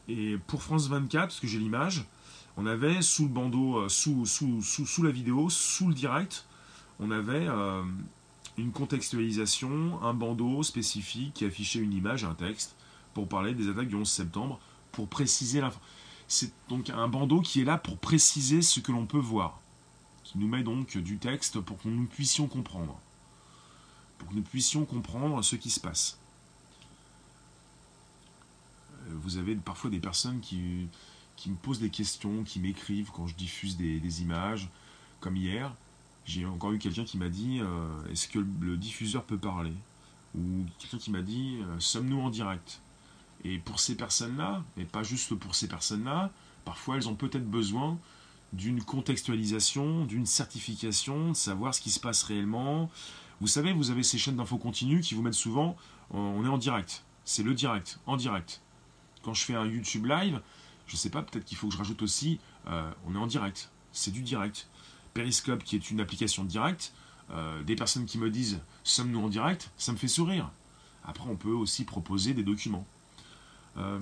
[0.08, 2.06] Et pour France 24, parce que j'ai l'image,
[2.58, 6.46] on avait sous le bandeau, euh, sous, la vidéo, sous le direct,
[7.00, 7.84] on avait euh,
[8.58, 12.76] une contextualisation, un bandeau spécifique qui affichait une image, un texte,
[13.14, 14.60] pour parler des attaques du 11 septembre,
[14.92, 15.80] pour préciser l'info.
[16.28, 19.60] C'est donc un bandeau qui est là pour préciser ce que l'on peut voir,
[20.24, 23.00] qui nous met donc du texte pour que nous puissions comprendre,
[24.18, 26.18] pour que nous puissions comprendre ce qui se passe.
[29.08, 30.88] Euh, vous avez parfois des personnes qui,
[31.36, 34.70] qui me posent des questions, qui m'écrivent quand je diffuse des, images,
[35.20, 35.74] comme hier.
[36.26, 39.74] J'ai encore eu quelqu'un qui m'a dit euh, Est-ce que le, diffuseur peut parler?
[40.36, 42.82] Ou quelqu'un qui m'a dit euh, Sommes-nous en direct?
[43.44, 46.32] Et pour ces personnes-là, et pas juste pour ces personnes-là,
[46.66, 47.98] parfois elles ont peut-être besoin
[48.52, 52.90] d'une contextualisation, d'une certification, de savoir ce qui se passe réellement.
[53.40, 55.78] Vous savez, vous avez ces chaînes d'infos continues qui vous mettent souvent
[56.12, 57.04] On est en direct.
[57.26, 58.62] C'est le direct, en direct.
[59.28, 60.40] Quand je fais un YouTube live,
[60.88, 63.70] je sais pas, peut-être qu'il faut que je rajoute aussi, euh, on est en direct,
[63.92, 64.70] c'est du direct.
[65.14, 66.94] Periscope, qui est une application directe,
[67.32, 70.50] euh, des personnes qui me disent sommes-nous en direct, ça me fait sourire.
[71.04, 72.88] Après, on peut aussi proposer des documents.
[73.76, 74.00] Euh,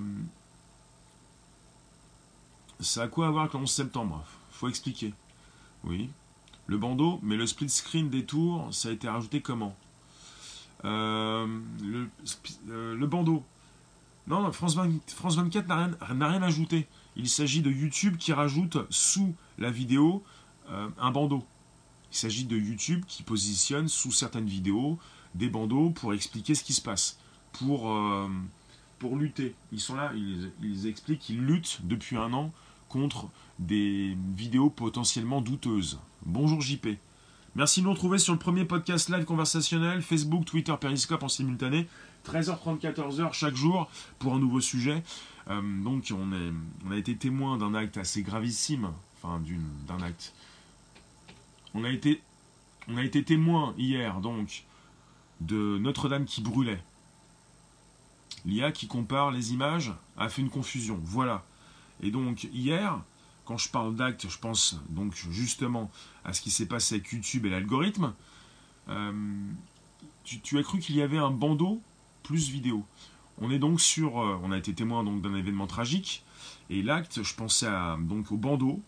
[2.78, 4.24] ça a quoi à voir avec le 11 septembre?
[4.52, 5.12] Faut expliquer.
[5.82, 6.08] Oui.
[6.68, 9.76] Le bandeau, mais le split screen des tours, ça a été rajouté comment?
[10.84, 12.06] Le
[13.06, 13.44] bandeau,
[14.26, 16.86] non, France, 24 n'a rien, ajouté.
[17.16, 20.24] Il s'agit de YouTube qui rajoute sous la vidéo
[20.70, 21.44] euh, un bandeau.
[22.12, 24.98] Il s'agit de YouTube qui positionne sous certaines vidéos
[25.34, 27.18] des bandeaux pour expliquer ce qui se passe,
[27.52, 28.28] pour, euh,
[29.16, 29.54] lutter.
[29.70, 32.52] Ils sont là, ils, ils expliquent qu'ils luttent depuis un an
[32.88, 33.28] contre
[33.60, 36.00] des vidéos potentiellement douteuses.
[36.24, 36.88] Bonjour JP.
[37.54, 41.86] Merci de nous retrouver sur le premier podcast live conversationnel, Facebook, Twitter, Periscope en simultané.
[42.26, 45.02] 13h30, 14h chaque jour pour un nouveau sujet.
[45.48, 49.40] Euh, donc on, a été témoin d'un acte assez gravissime, enfin
[49.86, 50.34] d'un acte.
[51.74, 52.20] On a été,
[52.88, 54.64] on a été témoin hier donc
[55.40, 56.82] de Notre-Dame qui brûlait.
[58.44, 61.00] L'IA qui compare les images a fait une confusion.
[61.02, 61.44] Voilà.
[62.02, 63.00] Et donc hier,
[63.44, 65.90] quand je parle d'acte, je pense donc justement
[66.24, 68.12] à ce qui s'est passé avec YouTube et l'algorithme.
[68.88, 69.12] Euh,
[70.24, 71.80] tu, as cru qu'il y avait un bandeau
[72.26, 72.84] plus vidéo.
[73.40, 76.24] On est donc sur, euh, on a été témoin donc d'un événement tragique
[76.70, 77.68] et l'acte, je pensais
[78.00, 78.82] donc au bandeau,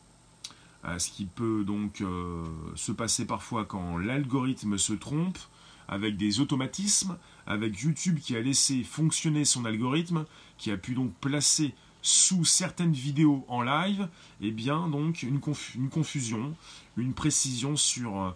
[0.83, 5.39] à ce qui peut donc euh, se passer parfois quand l'algorithme se trompe,
[5.87, 10.27] avec des automatismes, avec YouTube qui a laissé fonctionner son algorithme,
[10.59, 14.09] qui a pu donc placer sous certaines vidéos en live,
[14.41, 15.41] eh bien donc une,
[15.77, 16.57] une confusion,
[16.97, 18.31] une précision sur euh,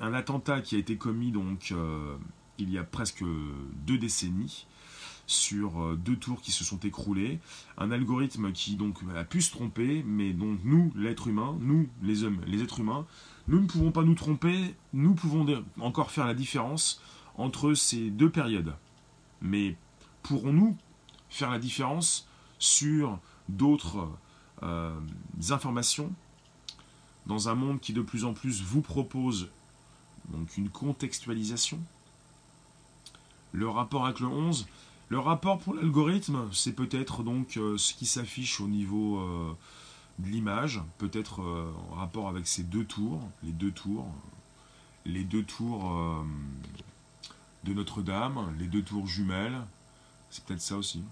[0.00, 1.72] un attentat qui a été commis donc
[2.60, 3.24] il y a presque
[3.86, 4.66] deux décennies
[5.26, 7.38] sur euh, deux tours qui se sont écroulés,
[7.78, 12.24] un algorithme qui donc a pu se tromper, mais dont nous, l'être humain, nous, les
[12.24, 13.06] hommes, les êtres humains,
[13.46, 17.00] nous ne pouvons pas nous tromper, nous pouvons encore faire la différence
[17.36, 18.74] entre ces deux périodes.
[19.40, 19.76] Mais
[20.24, 20.76] pourrons-nous
[21.28, 24.08] faire la différence sur d'autres
[24.64, 24.98] euh,
[25.50, 26.12] informations?
[27.26, 29.48] Dans un monde qui de plus en plus vous propose
[30.30, 31.78] donc une contextualisation
[33.52, 34.66] le rapport avec le 11,
[35.08, 39.52] le rapport pour l'algorithme, c'est peut-être donc euh, ce qui s'affiche au niveau euh,
[40.20, 44.06] de l'image, peut-être euh, en rapport avec ces deux tours, les deux tours,
[45.04, 46.24] les deux tours
[47.64, 49.58] de Notre-Dame, les deux tours jumelles,
[50.30, 51.02] c'est peut-être ça aussi.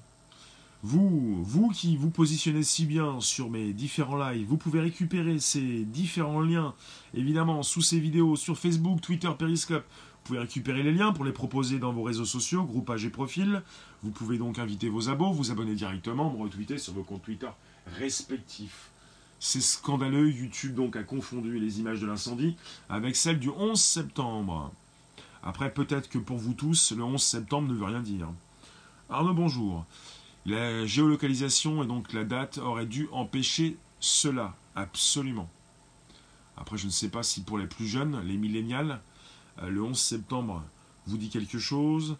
[0.84, 5.84] Vous, vous qui vous positionnez si bien sur mes différents lives, vous pouvez récupérer ces
[5.84, 6.72] différents liens,
[7.14, 9.84] évidemment, sous ces vidéos sur Facebook, Twitter, Periscope.
[10.28, 13.62] Pouvez récupérer les liens pour les proposer dans vos réseaux sociaux, groupages et profils.
[14.02, 17.48] Vous pouvez donc inviter vos abos, vous abonner directement, me retweeter sur vos comptes Twitter
[17.98, 18.90] respectifs.
[19.40, 22.56] C'est scandaleux, YouTube donc a confondu les images de l'incendie
[22.90, 24.70] avec celles du 11 septembre.
[25.42, 28.28] Après, peut-être que pour vous tous, le 11 septembre ne veut rien dire.
[29.08, 29.86] Arnaud, bonjour.
[30.44, 35.48] La géolocalisation et donc la date auraient dû empêcher cela, absolument.
[36.58, 39.00] Après, je ne sais pas si pour les plus jeunes, les millénials,
[39.66, 40.62] le 11 septembre
[41.06, 42.16] vous dit quelque chose.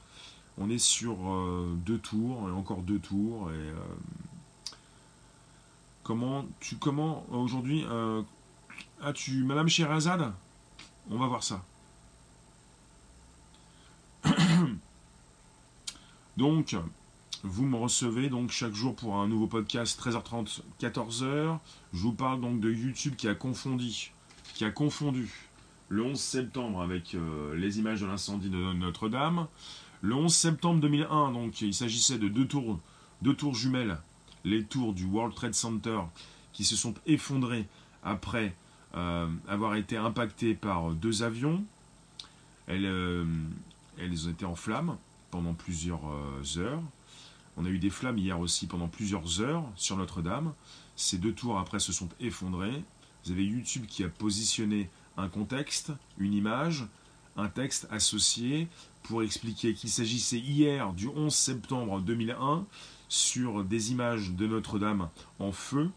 [0.59, 3.51] On est sur euh, deux tours, et encore deux tours.
[3.51, 3.75] Et, euh,
[6.03, 7.85] comment tu comment aujourd'hui
[9.03, 10.33] as-tu Madame Sherazade
[11.11, 11.63] On va voir ça.
[16.37, 16.77] Donc,
[17.45, 21.59] vous me recevez donc chaque jour pour un nouveau podcast 13h30, 14h.
[21.93, 24.13] Je vous parle donc de YouTube qui a confondu,
[24.55, 25.48] qui a confondu
[25.89, 29.47] le 11 septembre avec euh, les images de l'incendie de Notre-Dame.
[30.03, 32.79] Le 11 septembre 2001, donc il s'agissait de deux tours,
[33.23, 33.99] deux tours jumelles,
[34.45, 36.01] les tours du World Trade Center
[36.53, 37.67] qui se sont effondrées
[38.05, 38.55] après
[38.95, 41.65] euh, avoir été impactées par deux avions.
[42.67, 43.25] Elles, euh,
[43.99, 44.97] elles ont été en flammes
[45.31, 46.01] pendant plusieurs
[46.57, 46.83] heures.
[47.57, 50.53] On a eu des flammes hier aussi pendant plusieurs heures sur Notre-Dame.
[50.95, 52.85] Ces deux tours après se sont effondrées.
[53.25, 56.87] Vous avez YouTube qui a positionné un contexte, une image,
[57.37, 58.69] un texte associé
[59.03, 62.65] pour expliquer qu'il s'agissait hier du 11 septembre 2001
[63.09, 65.91] sur des images de Notre-Dame en feu.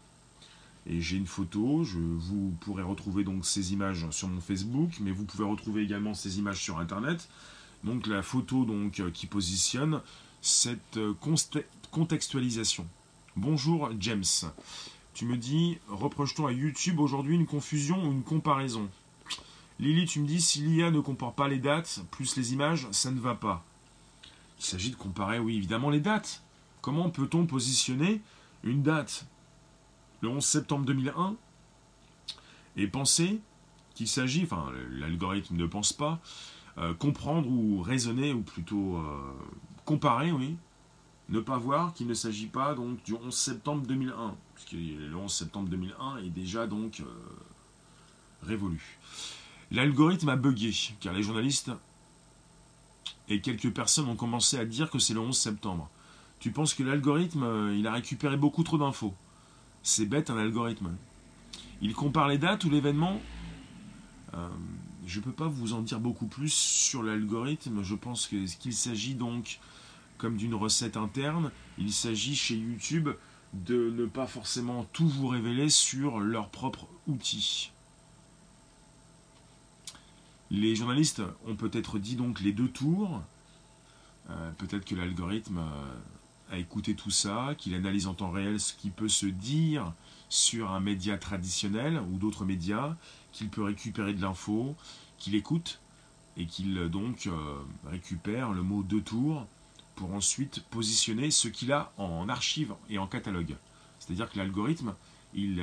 [0.86, 5.12] Et j'ai une photo, je, vous pourrez retrouver donc ces images sur mon Facebook, mais
[5.12, 7.28] vous pouvez retrouver également ces images sur Internet.
[7.84, 10.00] Donc la photo donc qui positionne
[10.40, 10.98] cette
[11.92, 12.86] contextualisation.
[13.36, 14.24] Bonjour James.
[15.14, 18.88] Tu me dis, reproche-t-on à YouTube aujourd'hui une confusion ou une comparaison?
[19.82, 23.10] Lily, tu me dis, si l'IA ne compare pas les dates, plus les images, ça
[23.10, 23.64] ne va pas.
[24.60, 26.40] Il s'agit de comparer, oui, évidemment, les dates.
[26.82, 28.22] Comment peut-on positionner
[28.62, 29.26] une date
[30.20, 31.34] le 11 septembre 2001
[32.76, 33.40] et penser
[33.96, 36.20] qu'il s'agit, enfin, l'algorithme ne pense pas,
[36.78, 39.32] euh, comprendre ou raisonner, ou plutôt euh,
[39.84, 40.56] comparer, oui,
[41.28, 45.32] ne pas voir qu'il ne s'agit pas donc du 11 septembre 2001, puisque le 11
[45.32, 47.04] septembre 2001 est déjà donc euh,
[48.44, 49.00] révolu.
[49.72, 51.70] L'algorithme a bugué, car les journalistes
[53.30, 55.88] et quelques personnes ont commencé à dire que c'est le 11 septembre.
[56.40, 59.14] Tu penses que l'algorithme, euh, il a récupéré beaucoup trop d'infos?
[59.82, 60.94] C'est bête un algorithme.
[61.80, 63.18] Il compare les dates ou l'événement?
[64.34, 64.48] Euh,
[65.06, 67.82] je ne peux pas vous en dire beaucoup plus sur l'algorithme.
[67.82, 69.58] Je pense qu'il s'agit donc
[70.18, 71.50] comme d'une recette interne.
[71.78, 73.08] Il s'agit chez YouTube
[73.54, 77.71] de ne pas forcément tout vous révéler sur leur propre outil.
[80.52, 83.22] Les journalistes ont peut-être dit donc les deux tours.
[84.28, 88.74] Euh, peut-être que l'algorithme euh, a écouté tout ça, qu'il analyse en temps réel ce
[88.74, 89.94] qui peut se dire
[90.28, 92.94] sur un média traditionnel ou d'autres médias,
[93.32, 94.76] qu'il peut récupérer de l'info,
[95.16, 95.80] qu'il écoute
[96.36, 99.46] et qu'il donc euh, récupère le mot deux tours
[99.94, 103.56] pour ensuite positionner ce qu'il a en archive et en catalogue.
[104.00, 104.94] C'est-à-dire que l'algorithme,
[105.34, 105.62] il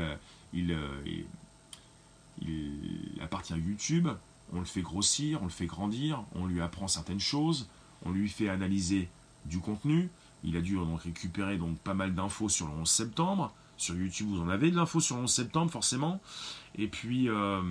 [3.22, 4.10] appartient à YouTube,
[4.54, 7.68] on le fait grossir, on le fait grandir, on lui apprend certaines choses,
[8.06, 9.10] on lui fait analyser
[9.46, 10.10] du contenu.
[10.44, 13.54] Il a dû donc récupérer donc pas mal d'infos sur le 11 septembre.
[13.78, 16.20] Sur YouTube, vous en avez de l'info sur le 11 septembre, forcément.
[16.76, 17.62] Et puis, euh,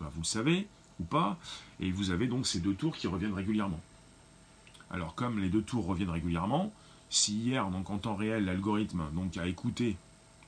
[0.00, 0.68] bah, vous le savez,
[1.00, 1.38] ou pas.
[1.80, 3.80] Et vous avez donc ces deux tours qui reviennent régulièrement.
[4.90, 6.72] Alors, comme les deux tours reviennent régulièrement,
[7.10, 9.02] si hier, donc en temps réel, l'algorithme
[9.36, 9.96] a écouté,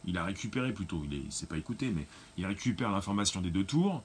[0.07, 3.65] il a récupéré plutôt, il ne s'est pas écouté, mais il récupère l'information des deux
[3.65, 4.03] tours,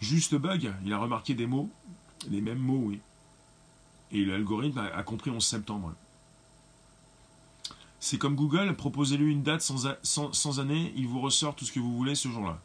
[0.00, 1.70] Juste bug, il a remarqué des mots,
[2.28, 3.00] les mêmes mots, oui.
[4.12, 5.94] Et l'algorithme a, compris 11 septembre.
[8.00, 11.94] C'est comme Google, proposez-lui une date sans, année, il vous ressort tout ce que vous
[11.94, 12.58] voulez ce jour-là.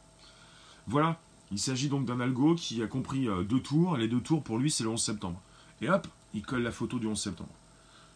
[0.88, 1.20] Voilà,
[1.52, 4.58] il s'agit donc d'un algo qui a compris euh, deux tours, les deux tours pour
[4.58, 5.42] lui c'est le 11 septembre.
[5.82, 7.50] Et hop, il colle la photo du 11 septembre.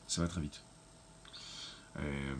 [0.08, 0.64] Ça va très vite.
[1.98, 2.36] Euh,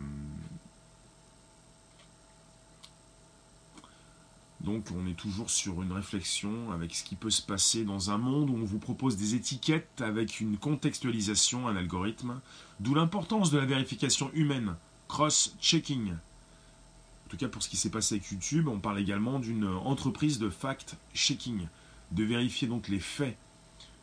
[4.60, 8.18] Donc on est toujours sur une réflexion avec ce qui peut se passer dans un
[8.18, 12.40] monde où on vous propose des étiquettes avec une contextualisation, un algorithme,
[12.78, 14.74] d'où l'importance de la vérification humaine,
[15.08, 16.10] cross-checking.
[16.10, 20.38] En tout cas pour ce qui s'est passé avec YouTube, on parle également d'une entreprise
[20.38, 21.66] de fact-checking,
[22.12, 23.38] de vérifier donc les faits.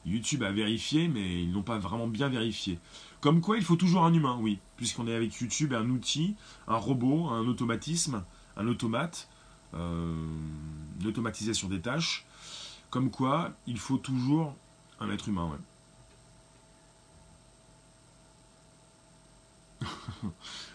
[0.05, 2.79] YouTube a vérifié, mais ils n'ont pas vraiment bien vérifié.
[3.19, 6.35] Comme quoi, il faut toujours un humain, oui, puisqu'on est avec YouTube, un outil,
[6.67, 8.23] un robot, un automatisme,
[8.55, 9.27] un automate,
[9.73, 10.15] euh,
[11.03, 12.25] l'automatisation des tâches,
[12.89, 14.55] comme quoi il faut toujours
[14.99, 15.57] un être humain.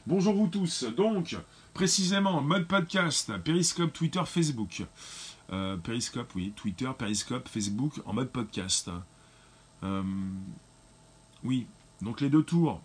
[0.07, 0.84] Bonjour vous tous.
[0.84, 1.36] Donc,
[1.74, 4.84] précisément, mode podcast, Periscope, Twitter, Facebook.
[5.53, 8.90] Euh, Periscope, oui, Twitter, Periscope, Facebook en mode podcast.
[9.82, 10.03] Euh,
[11.45, 11.66] oui,
[12.01, 12.80] donc les deux tours.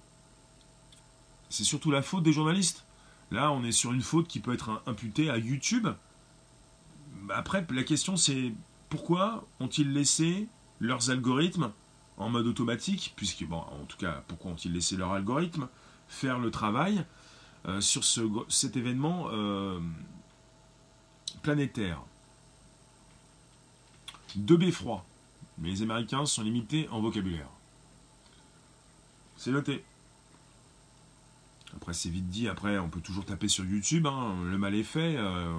[1.49, 2.84] C'est surtout la faute des journalistes.
[3.32, 5.88] Là, on est sur une faute qui peut être imputée à YouTube.
[7.30, 8.53] Après, la question c'est
[8.89, 10.47] pourquoi ont-ils laissé
[10.80, 11.71] leurs algorithmes
[12.17, 15.67] en mode automatique, puisque, en tout cas, pourquoi ont-ils laissé leur algorithme
[16.07, 17.05] faire le travail
[17.67, 19.80] euh, sur ce, cet événement euh,
[21.43, 22.01] planétaire?
[24.36, 25.05] De beffroi.
[25.57, 27.49] Mais les Américains sont limités en vocabulaire.
[29.38, 29.84] C'est noté.
[31.76, 32.47] Après, c'est vite dit.
[32.47, 34.07] Après, on peut toujours taper sur YouTube.
[34.07, 34.36] Hein.
[34.49, 35.15] Le mal est fait.
[35.18, 35.53] Euh...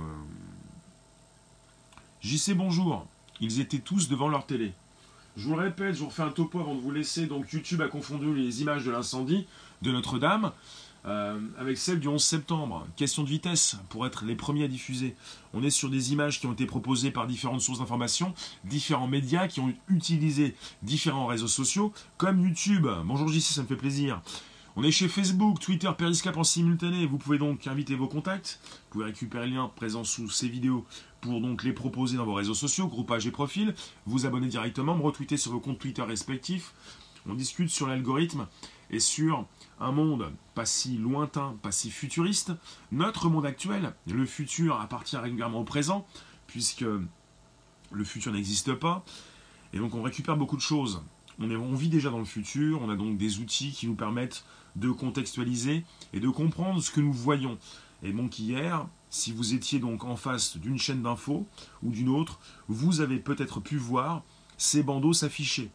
[2.20, 3.06] JC, bonjour.
[3.40, 4.72] Ils étaient tous devant leur télé.
[5.36, 7.26] Je vous le répète, je vous refais un topo avant de vous laisser.
[7.26, 9.46] Donc, YouTube a confondu les images de l'incendie
[9.82, 10.50] de Notre-Dame
[11.06, 12.86] euh, avec celle du 11 septembre.
[12.96, 15.14] Question de vitesse pour être les premiers à diffuser.
[15.54, 18.34] On est sur des images qui ont été proposées par différentes sources d'information,
[18.64, 22.88] différents médias qui ont utilisé différents réseaux sociaux, comme YouTube.
[23.04, 24.20] Bonjour JC, ça me fait plaisir.
[24.80, 27.04] On est chez Facebook, Twitter, Periscope en simultané.
[27.04, 28.60] Vous pouvez donc inviter vos contacts.
[28.62, 30.86] Vous pouvez récupérer le lien présent sous ces vidéos
[31.20, 33.74] pour donc les proposer dans vos réseaux sociaux, groupages et profils.
[34.06, 36.74] Vous abonner directement, me retweeter sur vos comptes Twitter respectifs.
[37.28, 38.46] On discute sur l'algorithme
[38.88, 39.46] et sur
[39.80, 42.52] un monde pas si lointain, pas si futuriste.
[42.92, 46.06] Notre monde actuel, le futur appartient régulièrement au présent,
[46.46, 46.84] puisque
[47.90, 49.04] le futur n'existe pas.
[49.72, 51.02] Et donc on récupère beaucoup de choses.
[51.40, 54.44] On vit déjà dans le futur, on a donc des outils qui nous permettent
[54.78, 57.58] de contextualiser et de comprendre ce que nous voyons.
[58.02, 61.46] Et donc hier, si vous étiez donc en face d'une chaîne d'infos
[61.82, 64.22] ou d'une autre, vous avez peut-être pu voir
[64.56, 65.70] ces bandeaux s'afficher.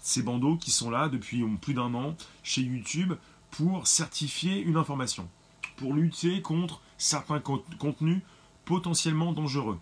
[0.00, 3.14] Ces bandeaux qui sont là depuis plus d'un an chez YouTube
[3.50, 5.28] pour certifier une information,
[5.76, 8.20] pour lutter contre certains contenus
[8.64, 9.78] potentiellement dangereux.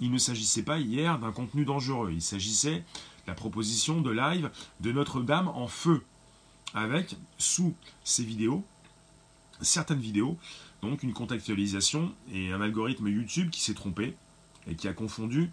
[0.00, 2.84] Il ne s'agissait pas hier d'un contenu dangereux, il s'agissait de
[3.26, 4.50] la proposition de live
[4.80, 6.02] de Notre-Dame en feu
[6.76, 7.74] avec sous
[8.04, 8.62] ces vidéos,
[9.62, 10.38] certaines vidéos,
[10.82, 14.14] donc une contextualisation et un algorithme YouTube qui s'est trompé
[14.68, 15.50] et qui a confondu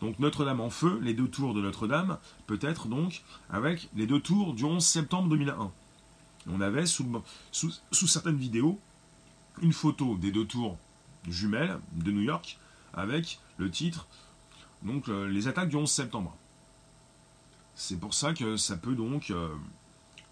[0.00, 2.18] donc Notre-Dame en feu, les deux tours de Notre-Dame,
[2.48, 5.70] peut-être donc avec les deux tours du 11 septembre 2001.
[6.50, 7.22] On avait sous,
[7.92, 8.78] certaines vidéos
[9.62, 10.76] une photo des deux tours
[11.28, 12.58] jumelles de New York
[12.92, 14.08] avec le titre
[14.82, 16.36] donc euh, les attaques du 11 septembre.
[17.76, 19.48] C'est pour ça que ça peut donc euh,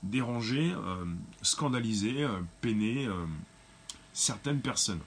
[0.02, 1.04] déranger, euh,
[1.42, 3.26] scandaliser, euh, peiner euh,
[4.12, 5.00] certaines personnes.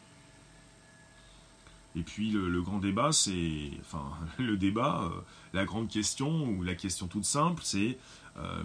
[1.97, 4.03] Et puis le, grand débat, c'est, enfin,
[4.37, 5.09] le débat,
[5.53, 7.97] la grande question ou la question toute simple, c'est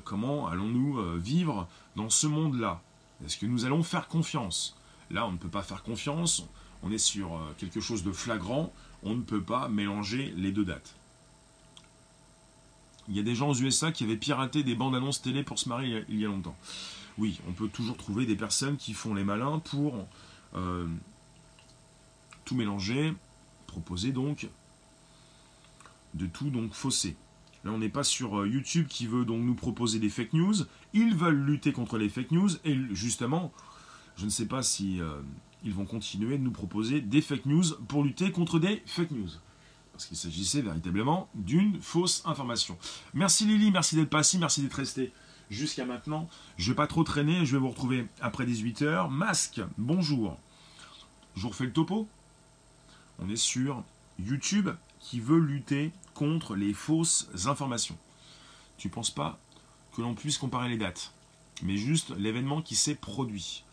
[0.03, 2.83] comment allons-nous vivre dans ce monde-là?
[3.25, 4.77] Est-ce que nous allons faire confiance?
[5.13, 6.45] Là, on ne peut pas faire confiance.
[6.83, 8.73] On est sur quelque chose de flagrant.
[9.05, 10.97] On ne peut pas mélanger les deux dates.
[13.11, 15.59] Il y a des gens aux USA qui avaient piraté des bandes annonces télé pour
[15.59, 16.57] se marier il y a longtemps.
[17.19, 20.07] Oui, on peut toujours trouver des personnes qui font les malins pour
[20.55, 20.87] euh,
[22.45, 23.13] tout mélanger,
[23.67, 24.49] proposer donc
[26.15, 27.17] de tout donc fausser.
[27.65, 30.55] Là, on n'est pas sur euh, YouTube qui veut donc nous proposer des fake news.
[30.93, 33.53] Ils veulent lutter contre les fake news et justement,
[34.17, 35.21] je ne sais pas si euh,
[35.65, 39.31] ils vont continuer de nous proposer des fake news pour lutter contre des fake news
[40.01, 42.79] parce qu'il s'agissait véritablement d'une fausse information.
[43.13, 45.13] Merci Lily, merci d'être passé, merci d'être resté
[45.51, 46.27] jusqu'à maintenant.
[46.57, 49.11] Je ne vais pas trop traîner, je vais vous retrouver après 18h.
[49.11, 50.39] Masque, bonjour.
[51.37, 52.09] Je vous refais le topo.
[53.19, 53.85] On est sur
[54.19, 54.71] YouTube
[55.01, 57.99] qui veut lutter contre les fausses informations.
[58.79, 59.39] Tu ne penses pas
[59.95, 61.13] que l'on puisse comparer les dates,
[61.63, 63.65] mais juste l'événement qui s'est produit.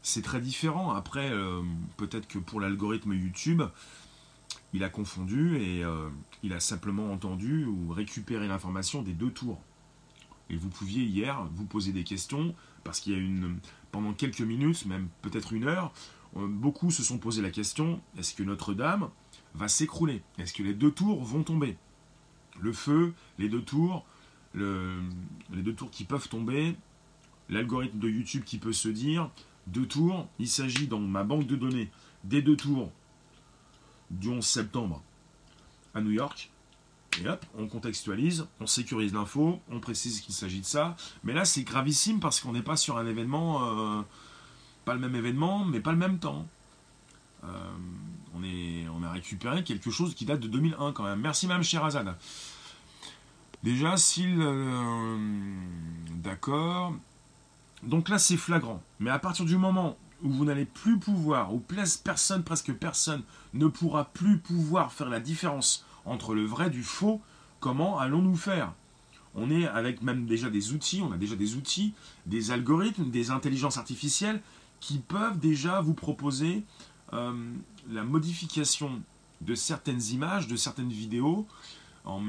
[0.00, 0.92] C'est très différent.
[0.92, 1.60] Après, euh,
[1.98, 3.62] peut-être que pour l'algorithme YouTube,
[4.76, 6.08] il a confondu et euh,
[6.42, 9.60] il a simplement entendu ou récupéré l'information des deux tours.
[10.50, 12.54] Et vous pouviez hier vous poser des questions
[12.84, 13.58] parce qu'il y a une
[13.90, 15.92] pendant quelques minutes, même peut-être une heure,
[16.36, 19.08] euh, beaucoup se sont posé la question est-ce que Notre-Dame
[19.54, 20.22] va s'écrouler?
[20.38, 21.76] Est-ce que les deux tours vont tomber?
[22.60, 24.04] Le feu, les deux tours,
[24.54, 26.74] les deux tours qui peuvent tomber,
[27.50, 29.30] l'algorithme de YouTube qui peut se dire
[29.66, 31.90] deux tours, il s'agit dans ma banque de données.
[32.24, 32.90] Des deux tours
[34.10, 35.02] du 11 septembre
[35.94, 36.50] à New York.
[37.22, 40.96] Et hop, on contextualise, on sécurise l'info, on précise qu'il s'agit de ça.
[41.24, 44.02] Mais là, c'est gravissime parce qu'on n'est pas sur un événement, euh,
[44.84, 46.46] pas le même événement, mais pas le même temps.
[47.44, 47.48] Euh,
[48.34, 51.20] on, a récupéré quelque chose qui date de 2001 quand même.
[51.20, 52.14] Merci, Mme Sherazade.
[53.62, 54.36] Déjà, s'il.
[54.40, 55.16] Euh,
[56.10, 56.94] d'accord.
[57.82, 58.82] Donc là, c'est flagrant.
[59.00, 59.96] Mais à partir du moment
[60.26, 61.62] où vous n'allez plus pouvoir, où
[62.04, 63.22] personne, presque personne,
[63.54, 67.20] ne pourra plus pouvoir faire la différence entre le vrai du faux,
[67.60, 68.72] comment allons-nous faire?
[69.36, 71.94] On est avec même déjà des outils, on a déjà des outils,
[72.26, 74.42] des algorithmes, des intelligences artificielles
[74.80, 76.64] qui peuvent déjà vous proposer
[77.12, 77.32] euh,
[77.88, 79.00] la modification
[79.42, 81.46] de certaines images, de certaines vidéos,
[82.04, 82.20] en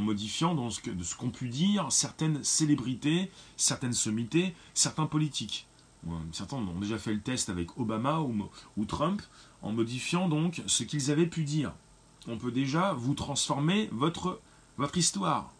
[0.00, 0.70] modifiant de
[1.04, 5.66] ce qu'ont pu dire certaines célébrités, certaines sommités, certains politiques.
[6.32, 9.22] Certains ont déjà fait le test avec Obama ou, Trump
[9.62, 11.72] en modifiant donc ce qu'ils avaient pu dire.
[12.28, 14.40] On peut déjà vous transformer votre,
[14.78, 15.52] votre histoire.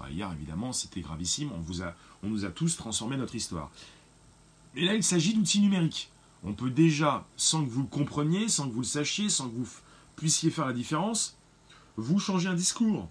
[0.00, 1.50] Ah, hier, évidemment, c'était gravissime.
[1.52, 3.70] On, vous a, on nous a tous transformé notre histoire.
[4.74, 6.10] Et là, il s'agit d'outils numériques.
[6.44, 9.56] On peut déjà, sans que vous le compreniez, sans que vous le sachiez, sans que
[9.56, 9.68] vous
[10.16, 11.36] puissiez faire la différence,
[11.96, 13.08] vous changer un discours.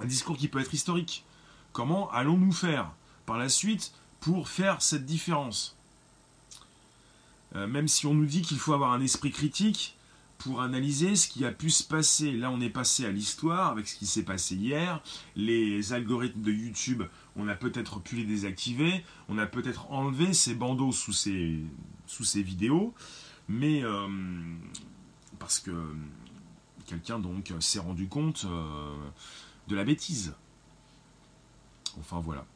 [0.00, 1.24] Un discours qui peut être historique.
[1.72, 2.92] Comment allons-nous faire?
[3.26, 5.76] Par la suite pour faire cette différence
[7.56, 9.96] euh, Même si on nous dit qu'il faut avoir un esprit critique,
[10.40, 12.32] pour analyser ce qui a pu se passer.
[12.32, 15.02] Là, on est passé à l'histoire avec ce qui s'est passé hier.
[15.36, 17.02] Les algorithmes de YouTube,
[17.36, 19.04] on a peut-être pu les désactiver.
[19.28, 22.94] On a peut-être enlevé ces bandeaux sous ces, vidéos.
[23.48, 24.08] Mais euh,
[25.38, 25.72] parce que
[26.86, 28.94] quelqu'un donc s'est rendu compte euh,
[29.68, 30.34] de la bêtise.
[31.98, 32.46] Enfin voilà.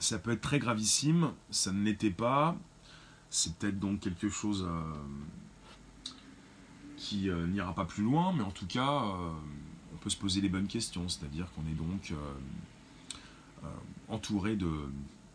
[0.00, 2.56] Ça peut être très gravissime, ça ne l'était pas.
[3.30, 4.92] C'est peut-être donc quelque chose euh,
[6.96, 9.32] qui euh, n'ira pas plus loin, mais en tout cas, euh,
[9.92, 11.08] on peut se poser les bonnes questions.
[11.08, 12.12] C'est-à-dire qu'on est donc
[14.08, 14.56] entouré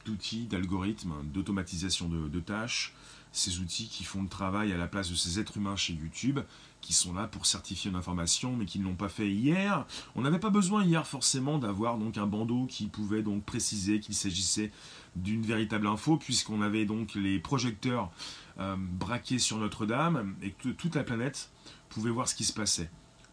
[0.06, 2.94] d'outils, d'algorithmes, d'automatisation de, tâches,
[3.32, 6.40] ces outils qui font le travail à la place de ces êtres humains chez YouTube,
[6.82, 9.86] qui sont là pour certifier une information, mais qui ne l'ont pas fait hier.
[10.16, 14.16] On n'avait pas besoin hier forcément d'avoir donc un bandeau qui pouvait donc préciser qu'il
[14.16, 14.72] s'agissait
[15.16, 18.12] d'une véritable info, puisqu'on avait donc les projecteurs
[18.58, 21.52] braqués sur Notre-Dame et que toute la planète
[21.90, 22.90] pouvez voir ce qui se passait.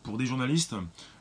[0.07, 0.76] Pour des journalistes,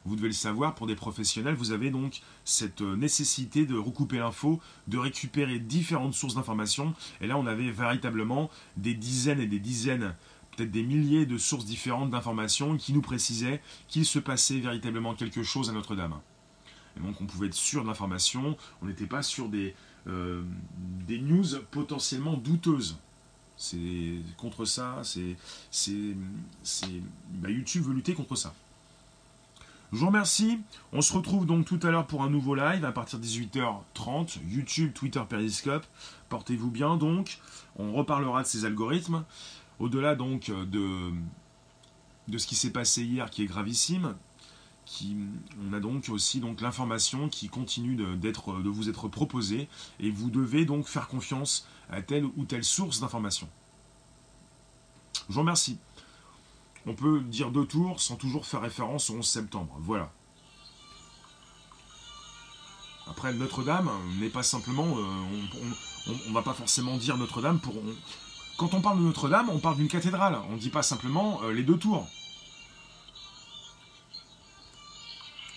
[0.06, 4.20] vous devez le savoir, pour des professionnels, vous avez donc cette euh, nécessité de recouper
[4.20, 6.94] l'info, de récupérer différentes sources d'informations.
[7.20, 10.14] Et là, on avait véritablement des dizaines et des dizaines,
[10.56, 15.42] peut-être des milliers de sources différentes d'informations qui nous précisaient qu'il se passait véritablement quelque
[15.42, 16.20] chose à Notre-Dame.
[16.96, 19.74] Et donc, on pouvait être sûr de l'information, on n'était pas sur des,
[20.06, 20.44] euh,
[21.08, 23.00] des news potentiellement douteuses.
[23.58, 26.16] C'est contre ça, c'est
[27.32, 28.54] bah, YouTube veut lutter contre ça.
[29.96, 30.60] Je vous remercie.
[30.92, 34.40] On se retrouve donc tout à l'heure pour un nouveau live à partir de 18h30.
[34.46, 35.86] YouTube, Twitter, Periscope.
[36.28, 37.40] Portez-vous bien donc.
[37.78, 39.24] On reparlera de ces algorithmes.
[39.80, 41.14] Au-delà donc de,
[42.38, 44.16] ce qui s'est passé hier qui est gravissime,
[45.66, 49.70] on a donc aussi donc l'information qui continue de vous être proposée
[50.02, 53.48] et vous devez donc faire confiance à telle ou telle source d'information.
[55.30, 55.78] Je vous remercie.
[56.88, 59.76] On peut dire deux tours sans toujours faire référence au 11 septembre.
[59.80, 60.12] Voilà.
[63.08, 64.86] Après, Notre-Dame n'est pas simplement...
[64.86, 65.62] Euh,
[66.08, 67.74] on ne va pas forcément dire Notre-Dame pour...
[68.58, 70.38] quand on parle de Notre-Dame, on parle d'une cathédrale.
[70.50, 72.08] On ne dit pas simplement euh, les deux tours.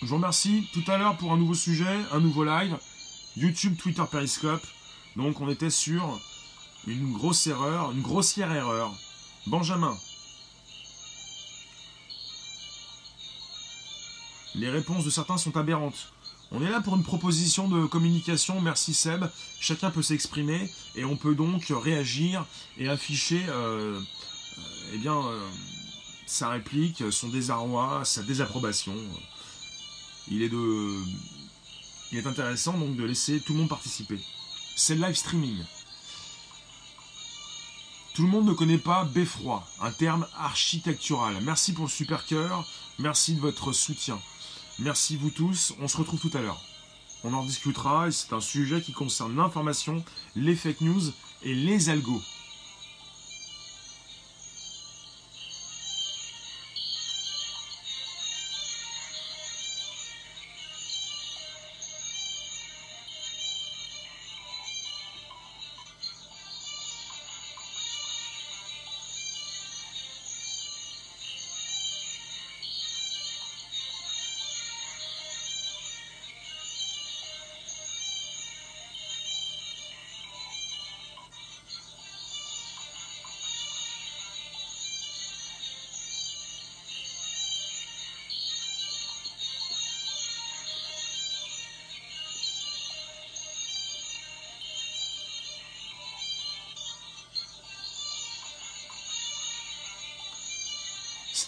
[0.01, 0.67] Je vous remercie.
[0.73, 2.77] Tout à l'heure pour un nouveau sujet, un nouveau live.
[3.35, 4.65] YouTube, Twitter, Periscope.
[5.15, 6.19] Donc on était sur
[6.87, 8.93] une grosse erreur, une grossière erreur.
[9.47, 9.97] Benjamin.
[14.55, 16.11] Les réponses de certains sont aberrantes.
[16.51, 19.25] On est là pour une proposition de communication, merci Seb.
[19.59, 22.45] Chacun peut s'exprimer et on peut donc réagir
[22.77, 25.47] et afficher euh, euh, eh bien, euh,
[26.25, 28.95] sa réplique, son désarroi, sa désapprobation.
[30.27, 30.95] Il est, de,
[32.11, 34.19] il est intéressant donc de laisser tout le monde participer.
[34.75, 35.63] C'est le live streaming.
[38.15, 41.37] Tout le monde ne connaît pas beffroi, un terme architectural.
[41.43, 42.65] Merci pour le super cœur,
[42.97, 44.19] merci de votre soutien.
[44.81, 46.61] Merci vous tous, on se retrouve tout à l'heure.
[47.25, 50.05] On en discutera et c'est un sujet qui concerne l'information,
[50.37, 51.01] les fake news
[51.43, 52.21] et les algos.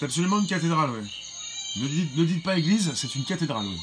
[0.02, 1.08] C'est absolument une cathédrale, oui.
[1.80, 3.78] Ne dites, ne dites pas église, c'est une cathédrale, oui.